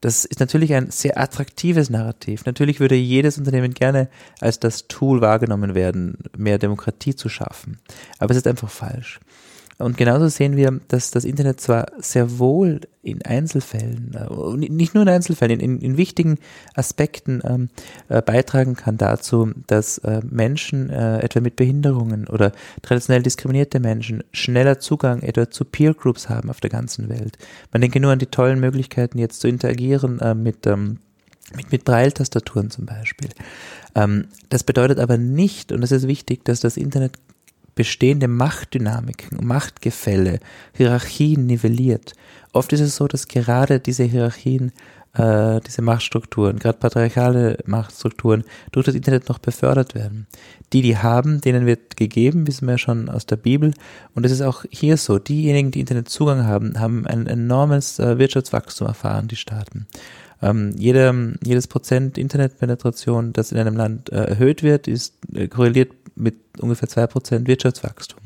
Das 0.00 0.24
ist 0.24 0.40
natürlich 0.40 0.72
ein 0.72 0.90
sehr 0.90 1.18
attraktives 1.18 1.90
Narrativ. 1.90 2.46
Natürlich 2.46 2.80
würde 2.80 2.94
jedes 2.94 3.36
Unternehmen 3.36 3.74
gerne 3.74 4.08
als 4.40 4.58
das 4.58 4.88
Tool 4.88 5.20
wahrgenommen 5.20 5.74
werden, 5.74 6.16
mehr 6.36 6.58
Demokratie 6.58 7.14
zu 7.14 7.28
schaffen. 7.28 7.78
Aber 8.18 8.30
es 8.30 8.38
ist 8.38 8.46
einfach 8.46 8.70
falsch. 8.70 9.20
Und 9.80 9.96
genauso 9.96 10.28
sehen 10.28 10.56
wir, 10.56 10.80
dass 10.88 11.10
das 11.10 11.24
Internet 11.24 11.60
zwar 11.60 11.86
sehr 11.98 12.38
wohl 12.38 12.80
in 13.02 13.22
Einzelfällen, 13.24 14.14
äh, 14.14 14.56
nicht 14.56 14.94
nur 14.94 15.02
in 15.02 15.08
Einzelfällen, 15.08 15.58
in, 15.60 15.80
in 15.80 15.96
wichtigen 15.96 16.38
Aspekten 16.74 17.40
ähm, 17.44 17.68
äh, 18.08 18.20
beitragen 18.20 18.76
kann 18.76 18.98
dazu, 18.98 19.52
dass 19.66 19.98
äh, 19.98 20.20
Menschen 20.28 20.90
äh, 20.90 21.20
etwa 21.20 21.40
mit 21.40 21.56
Behinderungen 21.56 22.26
oder 22.28 22.52
traditionell 22.82 23.22
diskriminierte 23.22 23.80
Menschen 23.80 24.22
schneller 24.32 24.78
Zugang 24.80 25.22
etwa 25.22 25.50
zu 25.50 25.64
Peer 25.64 25.94
Groups 25.94 26.28
haben 26.28 26.50
auf 26.50 26.60
der 26.60 26.70
ganzen 26.70 27.08
Welt. 27.08 27.38
Man 27.72 27.80
denke 27.80 28.00
nur 28.00 28.12
an 28.12 28.18
die 28.18 28.26
tollen 28.26 28.60
Möglichkeiten, 28.60 29.18
jetzt 29.18 29.40
zu 29.40 29.48
interagieren 29.48 30.20
äh, 30.20 30.34
mit 30.34 30.66
ähm, 30.66 30.98
mit, 31.56 31.72
mit 31.72 31.84
Braille-Tastaturen 31.84 32.70
zum 32.70 32.86
Beispiel. 32.86 33.30
Ähm, 33.94 34.28
das 34.48 34.64
bedeutet 34.64 34.98
aber 34.98 35.16
nicht, 35.16 35.72
und 35.72 35.80
das 35.80 35.90
ist 35.90 36.06
wichtig, 36.06 36.44
dass 36.44 36.60
das 36.60 36.76
Internet 36.76 37.14
bestehende 37.80 38.28
Machtdynamiken, 38.28 39.42
Machtgefälle, 39.42 40.40
Hierarchien 40.74 41.46
nivelliert. 41.46 42.12
Oft 42.52 42.74
ist 42.74 42.80
es 42.80 42.96
so, 42.96 43.08
dass 43.08 43.26
gerade 43.26 43.80
diese 43.80 44.04
Hierarchien, 44.04 44.72
äh, 45.14 45.60
diese 45.66 45.80
Machtstrukturen, 45.80 46.58
gerade 46.58 46.76
patriarchale 46.76 47.56
Machtstrukturen, 47.64 48.44
durch 48.70 48.84
das 48.84 48.94
Internet 48.94 49.30
noch 49.30 49.38
befördert 49.38 49.94
werden. 49.94 50.26
Die, 50.74 50.82
die 50.82 50.98
haben, 50.98 51.40
denen 51.40 51.64
wird 51.64 51.96
gegeben, 51.96 52.46
wissen 52.46 52.66
wir 52.66 52.72
ja 52.72 52.78
schon 52.78 53.08
aus 53.08 53.24
der 53.24 53.36
Bibel. 53.36 53.72
Und 54.14 54.26
es 54.26 54.32
ist 54.32 54.42
auch 54.42 54.66
hier 54.68 54.98
so, 54.98 55.18
diejenigen, 55.18 55.70
die 55.70 55.80
Internetzugang 55.80 56.44
haben, 56.44 56.78
haben 56.78 57.06
ein 57.06 57.26
enormes 57.26 57.98
äh, 57.98 58.18
Wirtschaftswachstum 58.18 58.88
erfahren, 58.88 59.26
die 59.26 59.36
Staaten. 59.36 59.86
Ähm, 60.42 60.74
jede, 60.76 61.38
jedes 61.44 61.66
Prozent 61.66 62.18
Internetpenetration, 62.18 63.32
das 63.32 63.52
in 63.52 63.58
einem 63.58 63.76
Land 63.76 64.10
äh, 64.12 64.24
erhöht 64.24 64.62
wird, 64.62 64.86
ist 64.86 65.14
äh, 65.34 65.48
korreliert 65.48 65.92
mit 66.20 66.36
ungefähr 66.60 66.88
zwei 66.88 67.06
Prozent 67.06 67.48
Wirtschaftswachstum. 67.48 68.20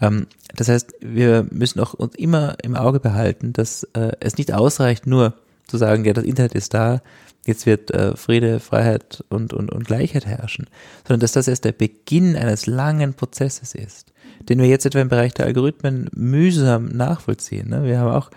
Ähm, 0.00 0.26
das 0.54 0.68
heißt, 0.68 0.94
wir 1.00 1.46
müssen 1.50 1.80
auch 1.80 1.94
uns 1.94 2.14
immer 2.14 2.56
im 2.62 2.76
Auge 2.76 3.00
behalten, 3.00 3.52
dass 3.52 3.84
äh, 3.94 4.12
es 4.20 4.36
nicht 4.36 4.52
ausreicht, 4.52 5.06
nur 5.06 5.34
zu 5.66 5.76
sagen, 5.76 6.04
ja, 6.04 6.12
das 6.12 6.24
Internet 6.24 6.54
ist 6.54 6.74
da, 6.74 7.00
jetzt 7.46 7.66
wird 7.66 7.90
äh, 7.90 8.16
Friede, 8.16 8.60
Freiheit 8.60 9.24
und, 9.28 9.52
und, 9.52 9.70
und 9.70 9.86
Gleichheit 9.86 10.26
herrschen, 10.26 10.66
sondern 11.06 11.20
dass 11.20 11.32
das 11.32 11.48
erst 11.48 11.64
der 11.64 11.72
Beginn 11.72 12.36
eines 12.36 12.66
langen 12.66 13.14
Prozesses 13.14 13.74
ist, 13.74 14.12
den 14.48 14.58
wir 14.58 14.68
jetzt 14.68 14.86
etwa 14.86 15.00
im 15.00 15.08
Bereich 15.08 15.34
der 15.34 15.46
Algorithmen 15.46 16.10
mühsam 16.14 16.88
nachvollziehen. 16.88 17.68
Ne? 17.68 17.84
Wir 17.84 17.98
haben 17.98 18.10
auch, 18.10 18.30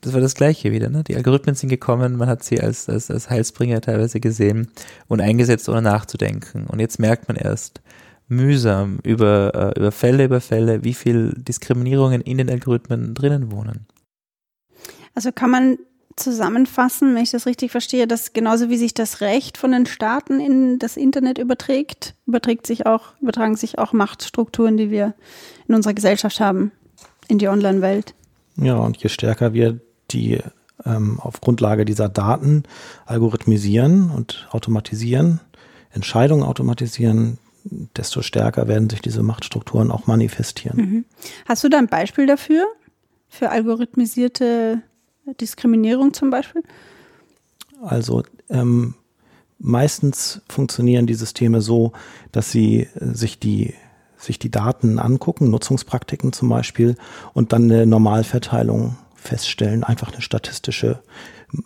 das 0.00 0.12
war 0.12 0.20
das 0.20 0.34
Gleiche 0.34 0.72
wieder, 0.72 0.90
ne? 0.90 1.04
die 1.04 1.16
Algorithmen 1.16 1.54
sind 1.54 1.68
gekommen, 1.68 2.16
man 2.16 2.28
hat 2.28 2.42
sie 2.42 2.60
als, 2.60 2.88
als, 2.88 3.10
als 3.10 3.30
Heilsbringer 3.30 3.80
teilweise 3.80 4.20
gesehen 4.20 4.68
und 5.08 5.20
eingesetzt, 5.20 5.68
ohne 5.68 5.82
nachzudenken. 5.82 6.66
Und 6.66 6.80
jetzt 6.80 6.98
merkt 6.98 7.28
man 7.28 7.36
erst, 7.36 7.80
mühsam 8.28 8.98
über, 9.02 9.74
äh, 9.76 9.78
über 9.78 9.92
Fälle 9.92 10.24
über 10.24 10.40
Fälle, 10.40 10.84
wie 10.84 10.94
viel 10.94 11.34
Diskriminierungen 11.36 12.20
in 12.20 12.38
den 12.38 12.50
Algorithmen 12.50 13.14
drinnen 13.14 13.50
wohnen. 13.50 13.86
Also 15.14 15.30
kann 15.32 15.50
man 15.50 15.78
zusammenfassen, 16.16 17.14
wenn 17.14 17.22
ich 17.22 17.30
das 17.30 17.46
richtig 17.46 17.72
verstehe, 17.72 18.06
dass 18.06 18.32
genauso 18.32 18.68
wie 18.68 18.76
sich 18.76 18.94
das 18.94 19.20
Recht 19.20 19.58
von 19.58 19.72
den 19.72 19.86
Staaten 19.86 20.40
in 20.40 20.78
das 20.78 20.96
Internet 20.96 21.38
überträgt, 21.38 22.14
überträgt 22.26 22.66
sich 22.66 22.86
auch, 22.86 23.18
übertragen 23.20 23.56
sich 23.56 23.78
auch 23.78 23.92
Machtstrukturen, 23.92 24.76
die 24.76 24.90
wir 24.90 25.14
in 25.66 25.74
unserer 25.74 25.94
Gesellschaft 25.94 26.40
haben, 26.40 26.70
in 27.28 27.38
die 27.38 27.48
Online-Welt. 27.48 28.14
Ja, 28.56 28.76
und 28.76 28.96
je 28.98 29.08
stärker 29.08 29.54
wir 29.54 29.80
die 30.10 30.38
ähm, 30.84 31.18
auf 31.20 31.40
Grundlage 31.40 31.84
dieser 31.84 32.08
Daten 32.08 32.62
algorithmisieren 33.06 34.10
und 34.10 34.46
automatisieren, 34.50 35.40
Entscheidungen 35.90 36.44
automatisieren, 36.44 37.38
desto 37.64 38.22
stärker 38.22 38.68
werden 38.68 38.90
sich 38.90 39.00
diese 39.00 39.22
Machtstrukturen 39.22 39.90
auch 39.90 40.06
manifestieren. 40.06 40.76
Mhm. 40.76 41.04
Hast 41.46 41.64
du 41.64 41.68
da 41.68 41.78
ein 41.78 41.88
Beispiel 41.88 42.26
dafür? 42.26 42.66
Für 43.28 43.50
algorithmisierte 43.50 44.82
Diskriminierung 45.40 46.12
zum 46.12 46.30
Beispiel? 46.30 46.62
Also 47.82 48.22
ähm, 48.50 48.94
meistens 49.58 50.42
funktionieren 50.48 51.06
die 51.06 51.14
Systeme 51.14 51.60
so, 51.60 51.92
dass 52.32 52.52
sie 52.52 52.88
äh, 52.94 53.14
sich 53.14 53.38
die 53.38 53.74
sich 54.16 54.38
die 54.38 54.50
Daten 54.50 54.98
angucken, 54.98 55.50
Nutzungspraktiken 55.50 56.32
zum 56.32 56.48
Beispiel, 56.48 56.96
und 57.34 57.52
dann 57.52 57.64
eine 57.64 57.84
Normalverteilung 57.84 58.96
feststellen, 59.14 59.84
einfach 59.84 60.12
eine 60.12 60.22
statistische 60.22 61.02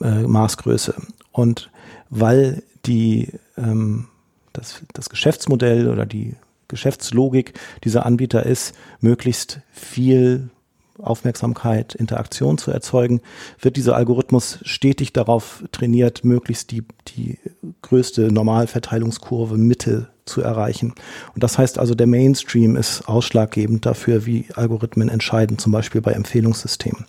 äh, 0.00 0.22
Maßgröße. 0.22 0.94
Und 1.30 1.70
weil 2.10 2.64
die 2.84 3.32
ähm, 3.56 4.08
das, 4.52 4.82
das 4.92 5.08
Geschäftsmodell 5.10 5.88
oder 5.88 6.06
die 6.06 6.36
Geschäftslogik 6.68 7.54
dieser 7.84 8.04
Anbieter 8.04 8.44
ist, 8.44 8.74
möglichst 9.00 9.60
viel 9.72 10.50
Aufmerksamkeit, 10.98 11.94
Interaktion 11.94 12.58
zu 12.58 12.70
erzeugen, 12.70 13.20
wird 13.60 13.76
dieser 13.76 13.96
Algorithmus 13.96 14.58
stetig 14.62 15.12
darauf 15.12 15.64
trainiert, 15.72 16.24
möglichst 16.24 16.70
die, 16.70 16.84
die 17.16 17.38
größte 17.82 18.32
Normalverteilungskurve 18.32 19.56
Mitte 19.56 20.08
zu 20.24 20.42
erreichen. 20.42 20.94
Und 21.34 21.42
das 21.42 21.56
heißt 21.56 21.78
also, 21.78 21.94
der 21.94 22.06
Mainstream 22.06 22.76
ist 22.76 23.08
ausschlaggebend 23.08 23.86
dafür, 23.86 24.26
wie 24.26 24.46
Algorithmen 24.54 25.08
entscheiden, 25.08 25.58
zum 25.58 25.72
Beispiel 25.72 26.00
bei 26.00 26.12
Empfehlungssystemen. 26.12 27.06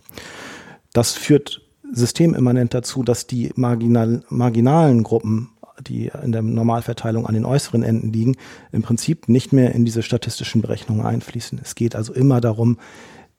Das 0.94 1.14
führt 1.14 1.62
systemimmanent 1.92 2.74
dazu, 2.74 3.04
dass 3.04 3.28
die 3.28 3.52
marginal, 3.56 4.24
marginalen 4.30 5.04
Gruppen 5.04 5.50
die 5.82 6.12
in 6.24 6.32
der 6.32 6.42
Normalverteilung 6.42 7.26
an 7.26 7.34
den 7.34 7.46
äußeren 7.46 7.84
Enden 7.84 8.12
liegen, 8.12 8.36
im 8.72 8.82
Prinzip 8.82 9.30
nicht 9.30 9.54
mehr 9.54 9.74
in 9.74 9.86
diese 9.86 10.04
statistischen 10.04 10.62
Berechnungen 10.62 11.06
einfließen. 11.06 11.60
Es 11.64 11.76
geht 11.76 11.96
also 11.96 12.14
immer 12.14 12.42
darum, 12.42 12.78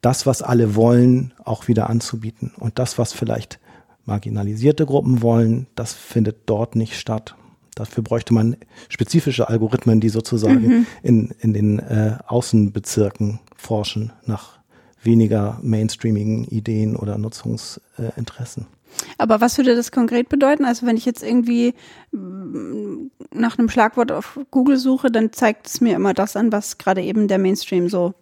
das, 0.01 0.27
was 0.27 0.43
alle 0.43 0.75
wollen, 0.75 1.33
auch 1.45 1.69
wieder 1.69 1.91
anzubieten. 1.91 2.53
Und 2.59 2.79
das, 2.79 2.99
was 2.99 3.13
vielleicht 3.13 3.61
marginalisierte 4.07 4.87
Gruppen 4.87 5.23
wollen, 5.23 5.67
das 5.75 5.93
findet 5.93 6.39
dort 6.47 6.75
nicht 6.75 6.99
statt. 6.99 7.37
Dafür 7.75 8.03
bräuchte 8.03 8.35
man 8.35 8.57
spezifische 8.89 9.49
Algorithmen, 9.49 10.01
die 10.01 10.09
sozusagen 10.09 10.67
mhm. 10.67 10.87
in, 11.03 11.35
in 11.41 11.53
den 11.53 11.79
äh, 11.79 12.19
Außenbezirken 12.27 13.41
forschen 13.57 14.13
nach 14.27 14.59
weniger 15.03 15.59
mainstreamigen 15.63 16.45
Ideen 16.45 16.97
oder 16.97 17.17
Nutzungsinteressen. 17.19 18.65
Äh, 18.65 19.00
aber 19.21 19.41
was 19.41 19.59
würde 19.59 19.77
das 19.77 19.93
konkret 19.93 20.29
bedeuten? 20.29 20.65
Also 20.65 20.87
wenn 20.87 20.97
ich 20.97 21.05
jetzt 21.05 21.23
irgendwie 21.23 21.75
mm, 22.13 23.11
nach 23.33 23.59
einem 23.59 23.69
Schlagwort 23.69 24.13
auf 24.13 24.41
Google 24.51 24.77
suche, 24.77 25.11
dann 25.11 25.33
zeigt 25.33 25.67
es 25.67 25.81
mir 25.81 25.95
immer 25.95 26.15
das 26.15 26.37
an, 26.37 26.53
was 26.53 26.79
gerade 26.79 27.03
eben 27.03 27.29
der 27.29 27.39
Mainstream 27.39 27.89
so 27.89 28.15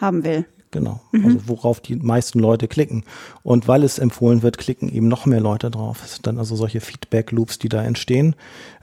haben 0.00 0.24
will. 0.24 0.46
Genau, 0.70 1.00
mhm. 1.12 1.24
also 1.24 1.38
worauf 1.46 1.80
die 1.80 1.96
meisten 1.96 2.38
Leute 2.38 2.68
klicken. 2.68 3.04
Und 3.42 3.68
weil 3.68 3.82
es 3.82 3.98
empfohlen 3.98 4.42
wird, 4.42 4.58
klicken 4.58 4.88
eben 4.88 5.08
noch 5.08 5.26
mehr 5.26 5.40
Leute 5.40 5.70
drauf. 5.70 6.02
Es 6.04 6.14
sind 6.14 6.26
dann 6.26 6.38
also 6.38 6.56
solche 6.56 6.80
Feedback-Loops, 6.80 7.58
die 7.58 7.68
da 7.68 7.82
entstehen, 7.82 8.34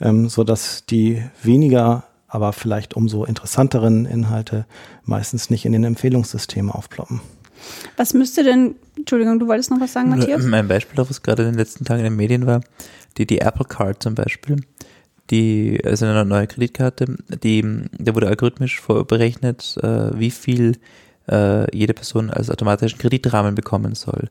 ähm, 0.02 0.30
sodass 0.30 0.86
die 0.86 1.22
weniger, 1.44 2.06
aber 2.28 2.54
vielleicht 2.54 2.96
umso 2.96 3.26
interessanteren 3.26 4.06
Inhalte 4.06 4.66
meistens 5.04 5.50
nicht 5.50 5.66
in 5.66 5.74
den 5.74 5.84
Empfehlungssystemen 5.84 6.72
aufploppen. 6.72 7.22
Was 7.98 8.14
müsste 8.14 8.44
denn, 8.44 8.76
Entschuldigung, 8.98 9.40
du 9.40 9.48
wolltest 9.48 9.72
noch 9.72 9.80
was 9.80 9.94
sagen, 9.94 10.10
Matthias? 10.10 10.44
Mein 10.44 10.68
Beispiel, 10.68 10.96
das 10.96 11.22
gerade 11.22 11.44
in 11.44 11.50
den 11.50 11.58
letzten 11.58 11.86
Tagen 11.86 12.00
in 12.00 12.06
den 12.06 12.16
Medien 12.16 12.46
war, 12.46 12.62
die, 13.18 13.26
die 13.26 13.40
Apple 13.40 13.66
Card 13.66 14.02
zum 14.02 14.16
Beispiel, 14.16 14.58
die, 15.30 15.80
also 15.84 16.06
eine 16.06 16.26
neue 16.26 16.48
Kreditkarte, 16.48 17.18
die, 17.44 17.64
da 17.98 18.16
wurde 18.16 18.28
algorithmisch 18.28 18.82
berechnet, 19.08 19.78
äh, 19.82 20.18
wie 20.18 20.32
viel 20.32 20.78
äh, 21.30 21.76
jede 21.76 21.94
Person 21.94 22.30
als 22.30 22.50
automatischen 22.50 23.00
Kreditrahmen 23.00 23.56
bekommen 23.56 23.96
soll. 23.96 24.30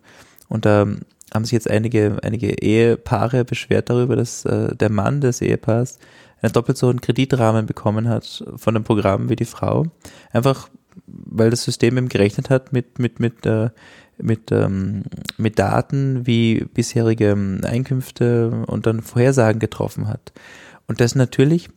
Und 0.49 0.66
da 0.66 0.87
haben 1.35 1.45
sich 1.45 1.53
jetzt 1.53 1.71
einige, 1.71 2.18
einige 2.23 2.62
Ehepaare 2.62 3.45
beschwert 3.45 3.88
darüber, 3.90 4.16
dass 4.16 4.45
äh, 4.45 4.75
der 4.77 4.90
Mann 4.90 5.21
des 5.21 5.40
Ehepaars 5.40 5.99
einen 6.42 6.53
doppelt 6.53 6.77
so 6.77 6.88
einen 6.88 7.01
Kreditrahmen 7.01 7.66
bekommen 7.66 8.09
hat 8.09 8.45
von 8.57 8.75
dem 8.75 8.85
Programm 8.85 9.29
wie 9.29 9.37
die 9.37 9.45
Frau. 9.45 9.87
Einfach 10.33 10.68
weil 11.07 11.51
das 11.51 11.65
System 11.65 11.97
eben 11.99 12.09
gerechnet 12.09 12.51
hat 12.51 12.73
mit, 12.73 12.99
mit, 12.99 13.21
mit, 13.21 13.47
äh, 13.47 13.71
mit, 14.19 14.53
ähm, 14.53 15.05
mit 15.37 15.59
Daten 15.59 16.27
wie 16.27 16.67
bisherige 16.73 17.31
ähm, 17.31 17.61
Einkünfte 17.65 18.65
und 18.67 18.87
dann 18.87 19.03
Vorhersagen 19.03 19.59
getroffen 19.59 20.09
hat. 20.09 20.33
Und 20.87 21.01
das 21.01 21.15
natürlich 21.15 21.71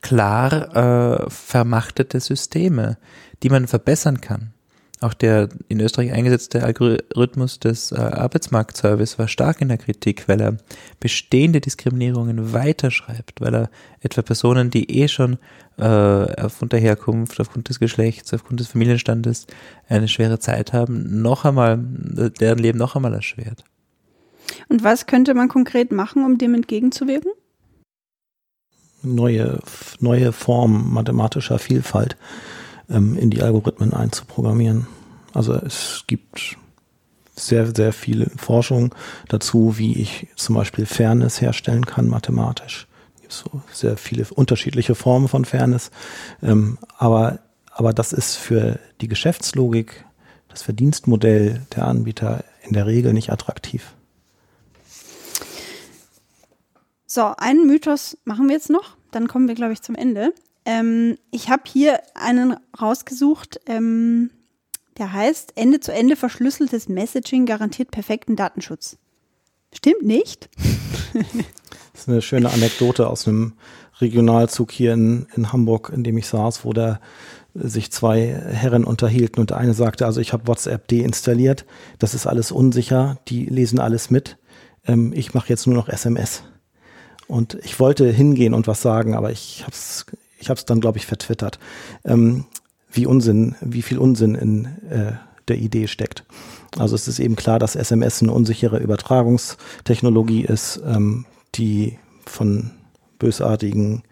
klar 0.00 1.24
äh, 1.24 1.30
vermachtete 1.30 2.20
Systeme, 2.20 2.98
die 3.42 3.50
man 3.50 3.66
verbessern 3.66 4.20
kann. 4.20 4.52
Auch 5.00 5.14
der 5.14 5.48
in 5.68 5.80
Österreich 5.80 6.12
eingesetzte 6.12 6.64
Algorithmus 6.64 7.60
des 7.60 7.92
äh, 7.92 7.96
Arbeitsmarktservice 7.96 9.18
war 9.18 9.28
stark 9.28 9.60
in 9.60 9.68
der 9.68 9.78
Kritik, 9.78 10.28
weil 10.28 10.40
er 10.40 10.56
bestehende 10.98 11.60
Diskriminierungen 11.60 12.52
weiterschreibt, 12.52 13.40
weil 13.40 13.54
er 13.54 13.70
etwa 14.00 14.22
Personen, 14.22 14.70
die 14.70 14.90
eh 14.90 15.06
schon 15.06 15.38
äh, 15.76 15.84
aufgrund 15.84 16.72
der 16.72 16.80
Herkunft, 16.80 17.38
aufgrund 17.40 17.68
des 17.68 17.78
Geschlechts, 17.78 18.34
aufgrund 18.34 18.58
des 18.58 18.68
Familienstandes 18.68 19.46
eine 19.88 20.08
schwere 20.08 20.40
Zeit 20.40 20.72
haben, 20.72 21.22
noch 21.22 21.44
einmal, 21.44 21.78
deren 21.80 22.58
Leben 22.58 22.78
noch 22.78 22.96
einmal 22.96 23.14
erschwert. 23.14 23.62
Und 24.68 24.82
was 24.82 25.06
könnte 25.06 25.34
man 25.34 25.48
konkret 25.48 25.92
machen, 25.92 26.24
um 26.24 26.38
dem 26.38 26.54
entgegenzuwirken? 26.54 27.30
Neue, 29.02 29.60
neue 30.00 30.32
Formen 30.32 30.92
mathematischer 30.92 31.60
Vielfalt 31.60 32.16
ähm, 32.90 33.16
in 33.16 33.30
die 33.30 33.42
Algorithmen 33.42 33.92
einzuprogrammieren. 33.92 34.86
Also 35.34 35.54
es 35.54 36.04
gibt 36.06 36.56
sehr, 37.36 37.74
sehr 37.74 37.92
viele 37.92 38.30
Forschung 38.36 38.94
dazu, 39.28 39.78
wie 39.78 40.00
ich 40.00 40.28
zum 40.36 40.54
Beispiel 40.54 40.86
Fairness 40.86 41.40
herstellen 41.40 41.86
kann 41.86 42.08
mathematisch. 42.08 42.86
Es 43.16 43.20
gibt 43.20 43.32
so 43.32 43.62
sehr 43.72 43.96
viele 43.96 44.26
unterschiedliche 44.34 44.94
Formen 44.94 45.28
von 45.28 45.44
Fairness. 45.44 45.90
Ähm, 46.42 46.78
aber, 46.96 47.38
aber 47.70 47.92
das 47.92 48.12
ist 48.12 48.36
für 48.36 48.78
die 49.00 49.08
Geschäftslogik, 49.08 50.04
das 50.48 50.62
Verdienstmodell 50.62 51.66
der 51.74 51.86
Anbieter 51.86 52.44
in 52.62 52.72
der 52.72 52.86
Regel 52.86 53.12
nicht 53.12 53.30
attraktiv. 53.30 53.92
So, 57.06 57.32
einen 57.38 57.66
Mythos 57.66 58.18
machen 58.24 58.48
wir 58.48 58.54
jetzt 58.54 58.70
noch, 58.70 58.96
dann 59.10 59.28
kommen 59.28 59.48
wir, 59.48 59.54
glaube 59.54 59.72
ich, 59.72 59.82
zum 59.82 59.94
Ende. 59.94 60.34
Ähm, 60.68 61.16
ich 61.30 61.48
habe 61.48 61.62
hier 61.66 62.00
einen 62.14 62.54
rausgesucht, 62.78 63.58
ähm, 63.64 64.30
der 64.98 65.14
heißt, 65.14 65.54
Ende 65.56 65.80
zu 65.80 65.94
Ende 65.94 66.14
verschlüsseltes 66.14 66.90
Messaging 66.90 67.46
garantiert 67.46 67.90
perfekten 67.90 68.36
Datenschutz. 68.36 68.98
Stimmt 69.72 70.02
nicht? 70.02 70.50
das 71.14 72.02
ist 72.02 72.08
eine 72.08 72.20
schöne 72.20 72.50
Anekdote 72.50 73.08
aus 73.08 73.26
einem 73.26 73.54
Regionalzug 73.98 74.70
hier 74.70 74.92
in, 74.92 75.26
in 75.34 75.54
Hamburg, 75.54 75.90
in 75.94 76.04
dem 76.04 76.18
ich 76.18 76.26
saß, 76.26 76.66
wo 76.66 76.74
da 76.74 77.00
sich 77.54 77.90
zwei 77.90 78.26
Herren 78.26 78.84
unterhielten 78.84 79.40
und 79.40 79.50
der 79.50 79.56
eine 79.56 79.72
sagte, 79.72 80.04
also 80.04 80.20
ich 80.20 80.34
habe 80.34 80.48
WhatsApp 80.48 80.86
deinstalliert, 80.88 81.64
das 81.98 82.12
ist 82.12 82.26
alles 82.26 82.52
unsicher, 82.52 83.16
die 83.28 83.46
lesen 83.46 83.80
alles 83.80 84.10
mit, 84.10 84.36
ähm, 84.86 85.14
ich 85.14 85.32
mache 85.32 85.48
jetzt 85.48 85.66
nur 85.66 85.76
noch 85.76 85.88
SMS. 85.88 86.42
Und 87.26 87.54
ich 87.62 87.80
wollte 87.80 88.10
hingehen 88.10 88.52
und 88.52 88.66
was 88.66 88.82
sagen, 88.82 89.14
aber 89.14 89.30
ich 89.30 89.62
habe 89.62 89.72
es 89.72 90.04
ich 90.38 90.50
hab's 90.50 90.64
dann, 90.64 90.80
glaube 90.80 90.98
ich, 90.98 91.06
vertwittert, 91.06 91.58
ähm, 92.04 92.44
wie 92.90 93.06
Unsinn, 93.06 93.54
wie 93.60 93.82
viel 93.82 93.98
Unsinn 93.98 94.34
in 94.34 94.64
äh, 94.88 95.12
der 95.48 95.58
Idee 95.58 95.86
steckt. 95.86 96.24
Also 96.76 96.94
es 96.94 97.08
ist 97.08 97.18
eben 97.18 97.36
klar, 97.36 97.58
dass 97.58 97.76
SMS 97.76 98.22
eine 98.22 98.32
unsichere 98.32 98.78
Übertragungstechnologie 98.78 100.44
ist, 100.44 100.80
ähm, 100.86 101.24
die 101.54 101.98
von 102.26 102.70
bösartigen 103.18 104.02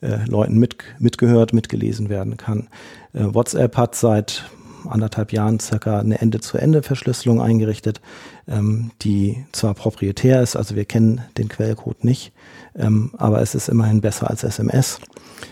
äh, 0.00 0.24
Leuten 0.26 0.58
mit, 0.58 0.76
mitgehört, 0.98 1.52
mitgelesen 1.52 2.08
werden 2.08 2.36
kann. 2.36 2.68
Äh, 3.12 3.34
WhatsApp 3.34 3.76
hat 3.76 3.94
seit 3.94 4.44
anderthalb 4.88 5.32
Jahren 5.32 5.60
circa 5.60 5.98
eine 5.98 6.20
Ende-zu-Ende-Verschlüsselung 6.20 7.40
eingerichtet, 7.40 8.00
ähm, 8.48 8.90
die 9.02 9.44
zwar 9.52 9.74
proprietär 9.74 10.42
ist, 10.42 10.56
also 10.56 10.76
wir 10.76 10.84
kennen 10.84 11.22
den 11.38 11.48
Quellcode 11.48 12.04
nicht, 12.04 12.32
ähm, 12.76 13.12
aber 13.16 13.40
es 13.40 13.54
ist 13.54 13.68
immerhin 13.68 14.00
besser 14.00 14.30
als 14.30 14.44
SMS. 14.44 14.98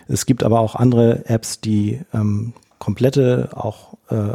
Es 0.08 0.26
gibt 0.26 0.42
aber 0.42 0.60
auch 0.60 0.74
andere 0.74 1.26
Apps, 1.26 1.60
die 1.60 2.00
ähm, 2.12 2.52
komplette, 2.78 3.50
auch 3.54 3.94
äh, 4.10 4.34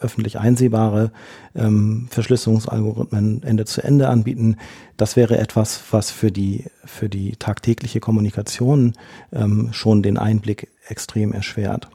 öffentlich 0.00 0.38
einsehbare 0.38 1.10
ähm, 1.54 2.08
Verschlüsselungsalgorithmen 2.10 3.42
Ende 3.42 3.64
zu 3.64 3.82
Ende 3.82 4.08
anbieten. 4.08 4.56
Das 4.96 5.16
wäre 5.16 5.38
etwas, 5.38 5.82
was 5.90 6.10
für 6.10 6.30
die, 6.30 6.64
für 6.84 7.08
die 7.08 7.36
tagtägliche 7.36 8.00
Kommunikation 8.00 8.94
ähm, 9.32 9.70
schon 9.72 10.02
den 10.02 10.18
Einblick 10.18 10.68
extrem 10.88 11.32
erschwert. 11.32 11.88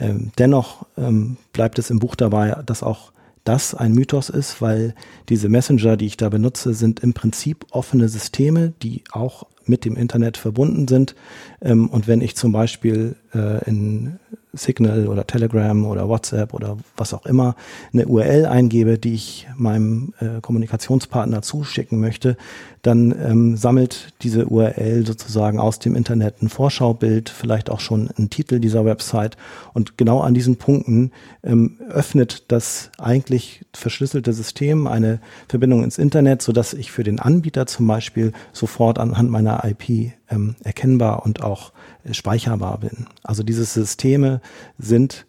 Ähm, 0.00 0.32
dennoch 0.38 0.86
ähm, 0.96 1.36
bleibt 1.52 1.78
es 1.78 1.90
im 1.90 1.98
Buch 1.98 2.16
dabei, 2.16 2.56
dass 2.64 2.82
auch 2.82 3.12
das 3.44 3.74
ein 3.74 3.92
Mythos 3.92 4.28
ist, 4.28 4.60
weil 4.60 4.94
diese 5.28 5.48
Messenger, 5.48 5.96
die 5.96 6.06
ich 6.06 6.16
da 6.16 6.28
benutze, 6.28 6.74
sind 6.74 7.00
im 7.00 7.14
Prinzip 7.14 7.66
offene 7.70 8.08
Systeme, 8.08 8.72
die 8.82 9.02
auch 9.12 9.46
mit 9.64 9.84
dem 9.84 9.96
Internet 9.96 10.36
verbunden 10.36 10.88
sind. 10.88 11.14
Ähm, 11.62 11.88
und 11.88 12.08
wenn 12.08 12.20
ich 12.20 12.36
zum 12.36 12.52
Beispiel 12.52 13.16
äh, 13.34 13.64
in 13.68 14.18
Signal 14.52 15.06
oder 15.06 15.26
Telegram 15.26 15.84
oder 15.86 16.08
WhatsApp 16.08 16.52
oder 16.54 16.76
was 16.96 17.14
auch 17.14 17.24
immer 17.24 17.54
eine 17.92 18.06
URL 18.06 18.46
eingebe, 18.46 18.98
die 18.98 19.14
ich 19.14 19.46
meinem 19.56 20.12
äh, 20.18 20.40
Kommunikationspartner 20.40 21.40
zuschicken 21.42 22.00
möchte, 22.00 22.36
dann 22.82 23.14
ähm, 23.22 23.56
sammelt 23.56 24.12
diese 24.22 24.46
URL 24.46 25.06
sozusagen 25.06 25.60
aus 25.60 25.78
dem 25.78 25.94
Internet 25.94 26.42
ein 26.42 26.48
Vorschaubild, 26.48 27.28
vielleicht 27.28 27.68
auch 27.70 27.80
schon 27.80 28.10
einen 28.16 28.30
Titel 28.30 28.58
dieser 28.58 28.86
Website. 28.86 29.36
Und 29.74 29.98
genau 29.98 30.20
an 30.20 30.32
diesen 30.32 30.56
Punkten 30.56 31.12
ähm, 31.42 31.78
öffnet 31.88 32.50
das 32.50 32.90
eigentlich 32.98 33.66
verschlüsselte 33.74 34.32
System 34.32 34.86
eine 34.86 35.20
Verbindung 35.48 35.84
ins 35.84 35.98
Internet, 35.98 36.40
sodass 36.40 36.72
ich 36.72 36.90
für 36.90 37.04
den 37.04 37.18
Anbieter 37.18 37.66
zum 37.66 37.86
Beispiel 37.86 38.32
sofort 38.52 38.98
anhand 38.98 39.30
meiner 39.30 39.62
IP 39.64 40.12
ähm, 40.30 40.54
erkennbar 40.62 41.26
und 41.26 41.42
auch 41.42 41.72
äh, 42.04 42.14
speicherbar 42.14 42.78
bin. 42.78 43.08
Also 43.22 43.42
diese 43.42 43.64
Systeme 43.64 44.40
sind 44.78 45.26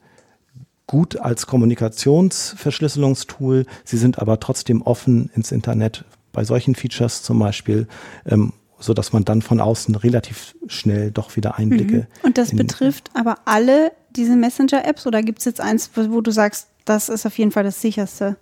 gut 0.87 1.19
als 1.19 1.47
Kommunikationsverschlüsselungstool, 1.47 3.65
sie 3.83 3.97
sind 3.97 4.19
aber 4.19 4.39
trotzdem 4.39 4.81
offen 4.81 5.29
ins 5.33 5.51
Internet 5.51 6.05
bei 6.31 6.43
solchen 6.43 6.75
Features 6.75 7.23
zum 7.23 7.39
Beispiel, 7.39 7.87
ähm, 8.25 8.53
so 8.79 8.93
dass 8.93 9.13
man 9.13 9.25
dann 9.25 9.41
von 9.41 9.59
außen 9.59 9.95
relativ 9.95 10.55
schnell 10.67 11.11
doch 11.11 11.35
wieder 11.35 11.57
Einblicke. 11.57 11.95
Mhm. 11.97 12.07
Und 12.23 12.37
das 12.37 12.55
betrifft 12.55 13.11
aber 13.13 13.35
alle 13.45 13.91
diese 14.15 14.35
Messenger-Apps 14.35 15.07
oder 15.07 15.21
gibt 15.23 15.39
es 15.39 15.45
jetzt 15.45 15.61
eins, 15.61 15.91
wo 15.95 16.21
du 16.21 16.31
sagst, 16.31 16.67
das 16.85 17.09
ist 17.09 17.25
auf 17.25 17.37
jeden 17.37 17.51
Fall 17.51 17.63
das 17.63 17.81
sicherste? 17.81 18.37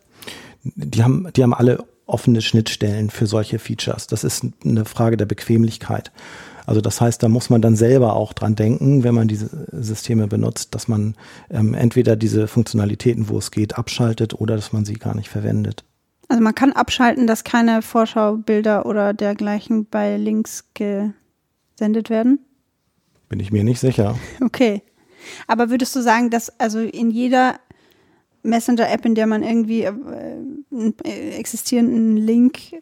Die 0.63 1.03
haben, 1.03 1.27
die 1.35 1.43
haben 1.43 1.53
alle 1.53 1.85
offene 2.05 2.41
Schnittstellen 2.41 3.09
für 3.09 3.27
solche 3.27 3.59
Features. 3.59 4.07
Das 4.07 4.23
ist 4.23 4.45
eine 4.65 4.85
Frage 4.85 5.15
der 5.15 5.25
Bequemlichkeit. 5.25 6.11
Also 6.65 6.81
das 6.81 7.01
heißt, 7.01 7.23
da 7.23 7.29
muss 7.29 7.49
man 7.49 7.61
dann 7.61 7.75
selber 7.75 8.15
auch 8.15 8.33
dran 8.33 8.55
denken, 8.55 9.03
wenn 9.03 9.15
man 9.15 9.27
diese 9.27 9.67
Systeme 9.71 10.27
benutzt, 10.27 10.75
dass 10.75 10.87
man 10.87 11.15
ähm, 11.49 11.73
entweder 11.73 12.15
diese 12.15 12.47
Funktionalitäten, 12.47 13.27
wo 13.29 13.37
es 13.37 13.49
geht, 13.51 13.77
abschaltet 13.77 14.35
oder 14.35 14.55
dass 14.55 14.71
man 14.71 14.85
sie 14.85 14.93
gar 14.93 15.15
nicht 15.15 15.29
verwendet. 15.29 15.83
Also 16.29 16.43
man 16.43 16.55
kann 16.55 16.71
abschalten, 16.71 17.27
dass 17.27 17.43
keine 17.43 17.81
Vorschaubilder 17.81 18.85
oder 18.85 19.13
dergleichen 19.13 19.85
bei 19.85 20.15
Links 20.15 20.69
gesendet 20.75 22.09
werden? 22.09 22.39
Bin 23.27 23.39
ich 23.39 23.51
mir 23.51 23.63
nicht 23.63 23.79
sicher. 23.79 24.17
Okay. 24.41 24.83
Aber 25.47 25.69
würdest 25.69 25.93
du 25.97 26.01
sagen, 26.01 26.29
dass 26.29 26.57
also 26.61 26.79
in 26.79 27.11
jeder 27.11 27.59
Messenger-App, 28.43 29.05
in 29.05 29.15
der 29.15 29.27
man 29.27 29.43
irgendwie 29.43 29.81
äh, 29.81 29.89
einen 29.89 30.95
äh, 31.03 31.31
existierenden 31.31 32.15
Link 32.15 32.81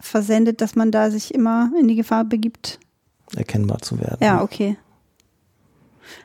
versendet, 0.00 0.62
dass 0.62 0.74
man 0.74 0.90
da 0.90 1.10
sich 1.10 1.34
immer 1.34 1.70
in 1.78 1.86
die 1.86 1.96
Gefahr 1.96 2.24
begibt, 2.24 2.80
erkennbar 3.36 3.80
zu 3.80 3.98
werden. 4.00 4.18
Ja, 4.22 4.42
okay. 4.42 4.78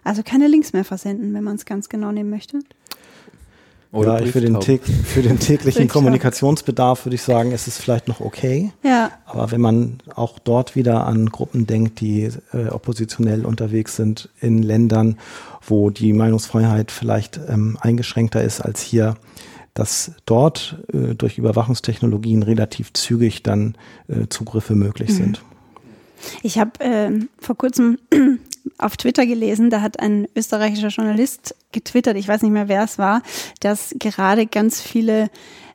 Also 0.04 0.24
keine 0.24 0.48
Links 0.48 0.74
mehr 0.74 0.86
versenden, 0.86 1.34
wenn 1.34 1.44
man 1.44 1.56
es 1.56 1.65
ganz 1.65 1.89
genau 1.89 2.12
nehmen 2.12 2.30
möchte. 2.30 2.60
Oder 3.91 4.23
ja, 4.23 4.32
für 4.32 4.39
den, 4.39 4.62
für 4.62 5.23
den 5.23 5.39
täglichen 5.39 5.88
Kommunikationsbedarf 5.88 7.06
würde 7.06 7.15
ich 7.15 7.23
sagen, 7.23 7.52
ist 7.52 7.67
es 7.67 7.80
vielleicht 7.80 8.08
noch 8.08 8.19
okay. 8.19 8.71
Ja. 8.84 9.12
Aber 9.25 9.49
wenn 9.49 9.62
man 9.62 9.97
auch 10.13 10.38
dort 10.38 10.75
wieder 10.75 11.08
an 11.08 11.30
Gruppen 11.30 11.65
denkt, 11.65 11.99
die 11.99 12.30
äh, 12.54 12.67
oppositionell 12.69 13.45
unterwegs 13.45 13.95
sind 13.95 14.30
in 14.41 14.62
Ländern, 14.62 15.17
wo 15.65 15.89
die 15.89 16.13
Meinungsfreiheit 16.13 16.91
vielleicht 16.91 17.39
ähm, 17.49 17.80
eingeschränkter 17.82 18.43
ist 18.43 18.62
als 18.62 18.82
hier, 18.82 19.15
dass 19.73 20.12
dort 20.25 20.84
äh, 20.93 21.15
durch 21.15 21.39
Überwachungstechnologien 21.39 22.43
relativ 22.43 22.93
zügig 22.93 23.41
dann 23.41 23.75
äh, 24.08 24.28
Zugriffe 24.30 24.75
möglich 24.75 25.10
mhm. 25.10 25.15
sind. 25.15 25.43
Ich 26.43 26.60
habe 26.60 26.80
äh, 26.80 27.12
vor 27.39 27.58
kurzem 27.58 27.97
auf 28.77 28.97
Twitter 28.97 29.25
gelesen, 29.25 29.69
da 29.69 29.82
hat 29.82 29.99
ein 29.99 30.27
österreichischer 30.36 30.89
Journalist 30.89 31.55
getwittert, 31.71 32.17
ich 32.17 32.27
weiß 32.27 32.41
nicht 32.41 32.51
mehr, 32.51 32.67
wer 32.67 32.84
es 32.84 32.97
war, 32.97 33.21
dass 33.60 33.95
gerade 33.99 34.45
ganz 34.47 34.82
viele 34.82 35.29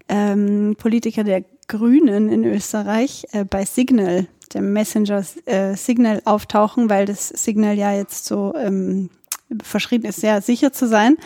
ähm, 0.09 0.76
Politiker 0.78 1.24
der 1.24 1.44
Grünen 1.68 2.28
in 2.28 2.44
Österreich 2.44 3.26
äh, 3.33 3.44
bei 3.44 3.64
Signal, 3.64 4.28
dem 4.54 4.72
Messenger 4.72 5.24
äh, 5.46 5.74
Signal, 5.76 6.20
auftauchen, 6.24 6.90
weil 6.90 7.07
das 7.07 7.28
Signal 7.28 7.76
ja 7.76 7.94
jetzt 7.94 8.26
so 8.26 8.54
ähm, 8.57 9.11
verschrieben 9.62 10.04
ist, 10.07 10.20
sehr 10.20 10.40
sicher 10.42 10.72
zu 10.72 10.87
sein. 10.87 11.16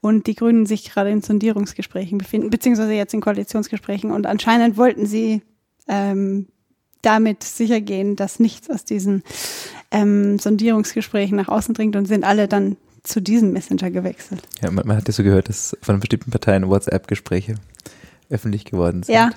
Und 0.00 0.26
die 0.26 0.34
Grünen 0.34 0.66
sich 0.66 0.90
gerade 0.90 1.10
in 1.10 1.22
Sondierungsgesprächen 1.22 2.18
befinden, 2.18 2.50
beziehungsweise 2.50 2.92
jetzt 2.92 3.14
in 3.14 3.20
Koalitionsgesprächen. 3.20 4.10
Und 4.10 4.26
anscheinend 4.26 4.76
wollten 4.76 5.06
sie 5.06 5.42
ähm, 5.88 6.46
damit 7.02 7.42
sicher 7.42 7.80
gehen, 7.80 8.16
dass 8.16 8.40
nichts 8.40 8.68
aus 8.70 8.84
diesen 8.84 9.22
ähm, 9.90 10.38
Sondierungsgesprächen 10.38 11.36
nach 11.36 11.48
außen 11.48 11.74
dringt 11.74 11.96
und 11.96 12.06
sind 12.06 12.24
alle 12.24 12.48
dann 12.48 12.76
zu 13.02 13.20
diesem 13.20 13.52
Messenger 13.52 13.90
gewechselt. 13.90 14.42
Ja, 14.60 14.70
man, 14.70 14.86
man 14.86 14.96
hat 14.96 15.08
ja 15.08 15.12
so 15.12 15.22
gehört, 15.22 15.48
dass 15.48 15.76
von 15.82 16.00
bestimmten 16.00 16.30
Parteien 16.30 16.68
WhatsApp-Gespräche 16.68 17.54
öffentlich 18.28 18.64
geworden 18.64 19.02
sind. 19.02 19.14
Ja. 19.14 19.30